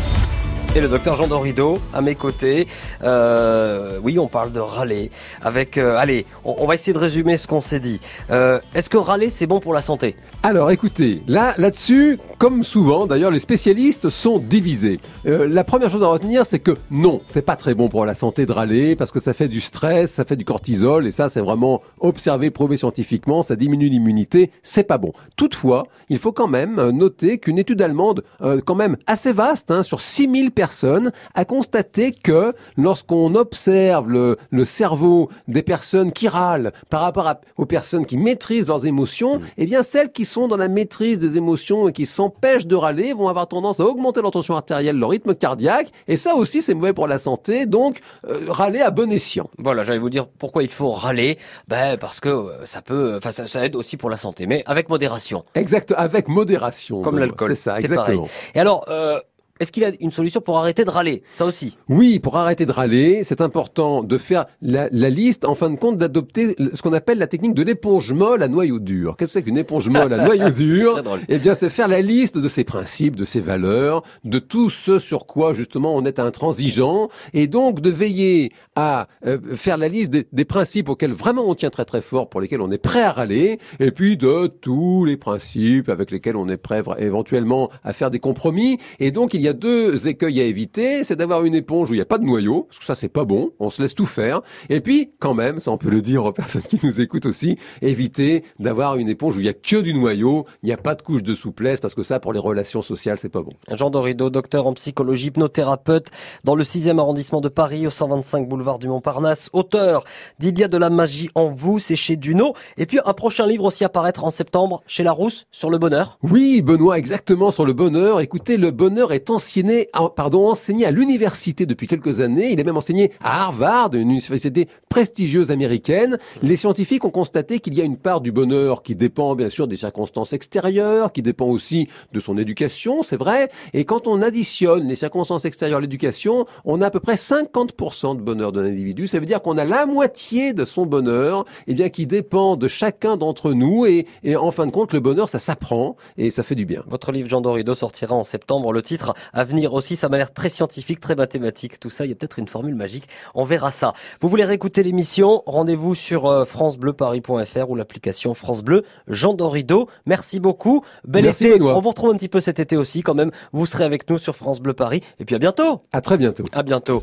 Et 0.75 0.81
le 0.81 0.87
docteur 0.87 1.15
Jean 1.15 1.27
Dorido 1.27 1.79
à 1.95 2.01
mes 2.01 2.13
côtés. 2.13 2.67
Euh, 3.01 3.99
oui, 4.03 4.19
on 4.19 4.27
parle 4.27 4.51
de 4.51 4.59
râler. 4.59 5.09
Avec, 5.41 5.79
euh, 5.79 5.97
allez, 5.97 6.27
on, 6.45 6.67
va 6.67 6.75
essayer 6.75 6.93
de 6.93 6.99
résumer 6.99 7.37
ce 7.37 7.47
qu'on 7.47 7.59
s'est 7.59 7.79
dit. 7.79 7.99
Euh, 8.29 8.59
Est-ce 8.75 8.87
que 8.87 8.97
râler 8.97 9.29
c'est 9.29 9.47
bon 9.47 9.59
pour 9.59 9.73
la 9.73 9.81
santé? 9.81 10.15
Alors, 10.43 10.69
écoutez, 10.69 11.23
là, 11.27 11.53
là-dessus, 11.57 12.19
comme 12.37 12.63
souvent, 12.63 13.07
d'ailleurs, 13.07 13.31
les 13.31 13.41
spécialistes 13.41 14.09
sont 14.09 14.37
divisés. 14.37 15.01
Euh, 15.25 15.45
la 15.45 15.65
première 15.65 15.89
chose 15.89 16.03
à 16.03 16.07
retenir, 16.07 16.45
c'est 16.45 16.59
que 16.59 16.77
non, 16.89 17.21
c'est 17.25 17.41
pas 17.41 17.57
très 17.57 17.73
bon 17.73 17.89
pour 17.89 18.05
la 18.05 18.15
santé 18.15 18.45
de 18.45 18.51
râler 18.53 18.95
parce 18.95 19.11
que 19.11 19.19
ça 19.19 19.33
fait 19.33 19.49
du 19.49 19.59
stress, 19.59 20.11
ça 20.11 20.23
fait 20.23 20.37
du 20.37 20.45
cortisol 20.45 21.05
et 21.05 21.11
ça, 21.11 21.27
c'est 21.27 21.41
vraiment 21.41 21.81
observé, 21.99 22.51
prouvé 22.51 22.77
scientifiquement, 22.77 23.43
ça 23.43 23.57
diminue 23.57 23.89
l'immunité, 23.89 24.51
c'est 24.63 24.85
pas 24.85 24.97
bon. 24.97 25.11
Toutefois, 25.35 25.87
il 26.07 26.19
faut 26.19 26.31
quand 26.31 26.47
même 26.47 26.79
euh, 26.79 26.93
noter 26.93 27.39
qu'une 27.39 27.57
étude 27.57 27.81
allemande, 27.81 28.23
euh, 28.41 28.61
quand 28.63 28.75
même 28.75 28.95
assez 29.07 29.33
vaste, 29.33 29.71
hein, 29.71 29.83
sur 29.83 29.99
6000 29.99 30.51
personnes, 30.59 31.13
a 31.35 31.45
constaté 31.45 32.11
que 32.11 32.53
lorsqu'on 32.75 33.33
observe 33.35 34.09
le, 34.09 34.35
le, 34.51 34.65
cerveau 34.65 35.29
des 35.47 35.63
personnes 35.63 36.11
qui 36.11 36.27
râlent 36.27 36.73
par 36.89 36.99
rapport 36.99 37.27
à, 37.27 37.39
aux 37.55 37.65
personnes 37.65 38.05
qui 38.05 38.17
maîtrisent 38.17 38.67
leurs 38.67 38.85
émotions, 38.85 39.39
eh 39.57 39.65
bien 39.65 39.83
celles 39.83 40.11
qui 40.11 40.25
sont 40.25 40.49
dans 40.49 40.57
la 40.57 40.67
maîtrise 40.67 41.21
des 41.21 41.37
émotions 41.37 41.87
et 41.87 41.93
qui 41.93 42.05
s'empêchent 42.05 42.65
de 42.67 42.75
râler 42.75 43.13
vont 43.13 43.29
avoir 43.29 43.47
tendance 43.47 43.79
à 43.79 43.85
augmenter 43.85 44.21
leur 44.21 44.31
tension 44.31 44.53
artérielle, 44.53 44.97
leur 44.97 45.11
rythme 45.11 45.33
cardiaque, 45.33 45.93
et 46.09 46.17
ça 46.17 46.35
aussi 46.35 46.61
c'est 46.61 46.73
mauvais 46.73 46.91
pour 46.91 47.07
la 47.07 47.19
santé, 47.19 47.65
donc 47.65 47.99
euh, 48.27 48.47
râler 48.49 48.81
à 48.81 48.91
bon 48.91 49.09
escient. 49.09 49.49
Voilà, 49.59 49.83
j'allais 49.83 49.99
vous 49.99 50.09
dire 50.09 50.27
pourquoi 50.27 50.61
il 50.63 50.69
faut 50.69 50.91
râler, 50.91 51.37
ben 51.69 51.95
parce 51.95 52.19
que 52.19 52.27
euh, 52.27 52.65
ça 52.65 52.81
peut, 52.81 53.15
enfin 53.15 53.31
ça, 53.31 53.47
ça, 53.47 53.65
aide 53.65 53.77
aussi 53.77 53.95
pour 53.95 54.09
la 54.09 54.17
santé, 54.17 54.45
mais 54.45 54.61
avec 54.65 54.89
modération. 54.89 55.45
Exact, 55.55 55.93
avec 55.95 56.27
modération. 56.27 57.01
Comme 57.01 57.17
l'alcool. 57.17 57.55
C'est 57.55 57.63
ça, 57.63 57.79
exactement. 57.79 58.23
Pareil. 58.23 58.55
Et 58.55 58.59
alors. 58.59 58.83
Euh, 58.89 59.21
est-ce 59.59 59.71
qu'il 59.71 59.83
a 59.83 59.91
une 59.99 60.11
solution 60.11 60.39
pour 60.39 60.57
arrêter 60.57 60.85
de 60.85 60.89
râler 60.89 61.21
Ça 61.33 61.45
aussi? 61.45 61.77
Oui, 61.89 62.19
pour 62.19 62.37
arrêter 62.37 62.65
de 62.65 62.71
râler, 62.71 63.23
c'est 63.23 63.41
important 63.41 64.03
de 64.03 64.17
faire 64.17 64.45
la, 64.61 64.87
la, 64.91 65.09
liste, 65.09 65.43
en 65.43 65.53
fin 65.53 65.69
de 65.69 65.75
compte, 65.75 65.97
d'adopter 65.97 66.55
ce 66.73 66.81
qu'on 66.81 66.93
appelle 66.93 67.17
la 67.17 67.27
technique 67.27 67.53
de 67.53 67.63
l'éponge 67.63 68.13
molle 68.13 68.41
à 68.41 68.47
noyau 68.47 68.79
dur. 68.79 69.17
Qu'est-ce 69.17 69.33
que 69.33 69.39
c'est 69.39 69.43
qu'une 69.43 69.57
éponge 69.57 69.89
molle 69.89 70.13
à 70.13 70.17
noyau 70.25 70.49
dur? 70.49 71.01
Eh 71.27 71.39
bien, 71.39 71.55
c'est 71.55 71.69
faire 71.69 71.89
la 71.89 72.01
liste 72.01 72.37
de 72.37 72.47
ses 72.47 72.63
principes, 72.63 73.17
de 73.17 73.25
ses 73.25 73.41
valeurs, 73.41 74.03
de 74.23 74.39
tout 74.39 74.69
ce 74.69 74.97
sur 74.97 75.25
quoi, 75.25 75.53
justement, 75.53 75.93
on 75.93 76.05
est 76.05 76.19
intransigeant, 76.19 77.09
et 77.33 77.47
donc 77.47 77.81
de 77.81 77.89
veiller 77.89 78.53
à 78.77 79.07
euh, 79.25 79.39
faire 79.55 79.77
la 79.77 79.89
liste 79.89 80.11
des, 80.11 80.25
des, 80.31 80.45
principes 80.45 80.87
auxquels 80.87 81.11
vraiment 81.11 81.43
on 81.45 81.53
tient 81.53 81.69
très 81.69 81.85
très 81.85 82.01
fort, 82.01 82.29
pour 82.29 82.39
lesquels 82.39 82.61
on 82.61 82.71
est 82.71 82.77
prêt 82.77 83.03
à 83.03 83.11
râler, 83.11 83.57
et 83.81 83.91
puis 83.91 84.15
de 84.15 84.47
tous 84.47 85.03
les 85.03 85.17
principes 85.17 85.89
avec 85.89 86.11
lesquels 86.11 86.37
on 86.37 86.47
est 86.47 86.57
prêt 86.57 86.81
éventuellement 86.97 87.69
à 87.83 87.91
faire 87.91 88.09
des 88.09 88.19
compromis. 88.19 88.77
Et 88.99 89.11
donc, 89.11 89.33
il 89.33 89.41
y 89.41 89.48
a 89.48 89.48
deux 89.53 90.07
écueils 90.07 90.41
à 90.41 90.43
éviter, 90.43 91.03
c'est 91.03 91.15
d'avoir 91.15 91.45
une 91.45 91.55
éponge 91.55 91.89
où 91.89 91.93
il 91.93 91.97
n'y 91.97 92.01
a 92.01 92.05
pas 92.05 92.17
de 92.17 92.25
noyau, 92.25 92.63
parce 92.69 92.79
que 92.79 92.85
ça 92.85 92.95
c'est 92.95 93.09
pas 93.09 93.25
bon, 93.25 93.51
on 93.59 93.69
se 93.69 93.81
laisse 93.81 93.95
tout 93.95 94.05
faire. 94.05 94.41
Et 94.69 94.81
puis, 94.81 95.11
quand 95.19 95.33
même, 95.33 95.59
ça 95.59 95.71
on 95.71 95.77
peut 95.77 95.89
le 95.89 96.01
dire 96.01 96.25
aux 96.25 96.31
personnes 96.31 96.61
qui 96.61 96.79
nous 96.83 97.01
écoutent 97.01 97.25
aussi, 97.25 97.57
éviter 97.81 98.43
d'avoir 98.59 98.97
une 98.97 99.09
éponge 99.09 99.37
où 99.37 99.39
il 99.39 99.43
n'y 99.43 99.49
a 99.49 99.53
que 99.53 99.81
du 99.81 99.93
noyau, 99.93 100.45
il 100.63 100.67
n'y 100.67 100.73
a 100.73 100.77
pas 100.77 100.95
de 100.95 101.01
couche 101.01 101.23
de 101.23 101.35
souplesse, 101.35 101.79
parce 101.79 101.95
que 101.95 102.03
ça, 102.03 102.19
pour 102.19 102.33
les 102.33 102.39
relations 102.39 102.81
sociales, 102.81 103.17
c'est 103.17 103.29
pas 103.29 103.41
bon. 103.41 103.53
Jean 103.71 103.89
Dorido, 103.89 104.29
docteur 104.29 104.67
en 104.67 104.73
psychologie, 104.73 105.27
hypnothérapeute, 105.27 106.07
dans 106.43 106.55
le 106.55 106.63
6e 106.63 106.99
arrondissement 106.99 107.41
de 107.41 107.49
Paris, 107.49 107.87
au 107.87 107.89
125 107.89 108.47
boulevard 108.47 108.79
du 108.79 108.87
Montparnasse, 108.87 109.49
auteur 109.53 110.03
d'Il 110.39 110.57
y 110.57 110.63
a 110.63 110.67
de 110.67 110.77
la 110.77 110.89
magie 110.89 111.29
en 111.35 111.49
vous, 111.49 111.79
c'est 111.79 111.95
chez 111.95 112.15
Duno. 112.15 112.53
Et 112.77 112.85
puis 112.85 112.99
un 113.05 113.13
prochain 113.13 113.45
livre 113.45 113.65
aussi 113.65 113.83
à 113.83 113.89
paraître 113.89 114.23
en 114.23 114.31
septembre 114.31 114.81
chez 114.87 115.03
Larousse, 115.03 115.45
sur 115.51 115.69
le 115.69 115.77
bonheur. 115.77 116.17
Oui, 116.23 116.61
Benoît, 116.61 116.97
exactement 116.97 117.51
sur 117.51 117.65
le 117.65 117.73
bonheur. 117.73 118.19
Écoutez, 118.19 118.57
le 118.57 118.71
bonheur 118.71 119.11
est 119.11 119.29
enseigné, 119.39 119.87
pardon, 120.17 120.49
enseigné 120.49 120.85
à 120.85 120.91
l'université 120.91 121.65
depuis 121.65 121.87
quelques 121.87 122.19
années. 122.19 122.51
Il 122.51 122.59
est 122.59 122.63
même 122.65 122.75
enseigné 122.75 123.13
à 123.23 123.43
Harvard, 123.43 123.93
une 123.93 124.11
université 124.11 124.67
prestigieuse 124.89 125.49
américaine. 125.49 126.17
Les 126.43 126.57
scientifiques 126.57 127.05
ont 127.05 127.09
constaté 127.09 127.59
qu'il 127.59 127.73
y 127.73 127.79
a 127.79 127.85
une 127.85 127.95
part 127.95 128.19
du 128.19 128.33
bonheur 128.33 128.83
qui 128.83 128.95
dépend 128.95 129.35
bien 129.35 129.49
sûr 129.49 129.69
des 129.69 129.77
circonstances 129.77 130.33
extérieures, 130.33 131.13
qui 131.13 131.21
dépend 131.21 131.45
aussi 131.45 131.87
de 132.11 132.19
son 132.19 132.37
éducation, 132.37 133.01
c'est 133.01 133.15
vrai. 133.15 133.49
Et 133.73 133.85
quand 133.85 134.07
on 134.07 134.21
additionne 134.21 134.85
les 134.87 134.97
circonstances 134.97 135.45
extérieures 135.45 135.77
à 135.77 135.81
l'éducation, 135.81 136.45
on 136.65 136.81
a 136.81 136.87
à 136.87 136.91
peu 136.91 136.99
près 136.99 137.15
50% 137.15 138.17
de 138.17 138.21
bonheur 138.21 138.51
d'un 138.51 138.65
individu. 138.65 139.07
Ça 139.07 139.19
veut 139.19 139.25
dire 139.25 139.41
qu'on 139.41 139.57
a 139.57 139.63
la 139.63 139.85
moitié 139.85 140.51
de 140.51 140.65
son 140.65 140.85
bonheur, 140.85 141.45
eh 141.67 141.75
bien, 141.75 141.87
qui 141.87 142.07
dépend 142.07 142.57
de 142.57 142.67
chacun 142.67 143.15
d'entre 143.15 143.53
nous. 143.53 143.85
Et, 143.85 144.05
et 144.23 144.35
en 144.35 144.51
fin 144.51 144.65
de 144.65 144.71
compte, 144.71 144.91
le 144.91 144.99
bonheur, 144.99 145.29
ça 145.29 145.39
s'apprend 145.39 145.95
et 146.17 146.29
ça 146.29 146.43
fait 146.43 146.55
du 146.55 146.65
bien. 146.65 146.83
Votre 146.87 147.13
livre 147.13 147.29
Jean 147.29 147.39
Dorido 147.39 147.73
sortira 147.73 148.15
en 148.15 148.25
septembre. 148.25 148.73
Le 148.73 148.81
titre 148.81 149.13
à 149.33 149.43
venir 149.43 149.73
aussi, 149.73 149.95
ça 149.95 150.09
m'a 150.09 150.17
l'air 150.17 150.33
très 150.33 150.49
scientifique, 150.49 150.99
très 150.99 151.15
mathématique. 151.15 151.79
Tout 151.79 151.89
ça, 151.89 152.05
il 152.05 152.09
y 152.09 152.11
a 152.11 152.15
peut-être 152.15 152.39
une 152.39 152.47
formule 152.47 152.75
magique. 152.75 153.07
On 153.35 153.43
verra 153.43 153.71
ça. 153.71 153.93
Vous 154.21 154.29
voulez 154.29 154.45
réécouter 154.45 154.83
l'émission? 154.83 155.43
Rendez-vous 155.45 155.95
sur 155.95 156.25
euh, 156.25 156.45
francebleuparis.fr 156.45 157.69
ou 157.69 157.75
l'application 157.75 158.33
France 158.33 158.63
Bleu. 158.63 158.83
Jean 159.07 159.33
Dorido, 159.33 159.89
merci 160.05 160.39
beaucoup. 160.39 160.83
Bel 161.05 161.23
merci 161.23 161.45
été. 161.45 161.59
Benoît. 161.59 161.77
On 161.77 161.81
vous 161.81 161.89
retrouve 161.89 162.11
un 162.11 162.15
petit 162.15 162.29
peu 162.29 162.41
cet 162.41 162.59
été 162.59 162.77
aussi 162.77 163.01
quand 163.01 163.15
même. 163.15 163.31
Vous 163.51 163.65
serez 163.65 163.85
avec 163.85 164.09
nous 164.09 164.17
sur 164.17 164.35
France 164.35 164.59
Bleu 164.59 164.73
Paris. 164.73 165.01
Et 165.19 165.25
puis 165.25 165.35
à 165.35 165.39
bientôt. 165.39 165.81
À 165.93 166.01
très 166.01 166.17
bientôt. 166.17 166.45
À 166.51 166.63
bientôt. 166.63 166.97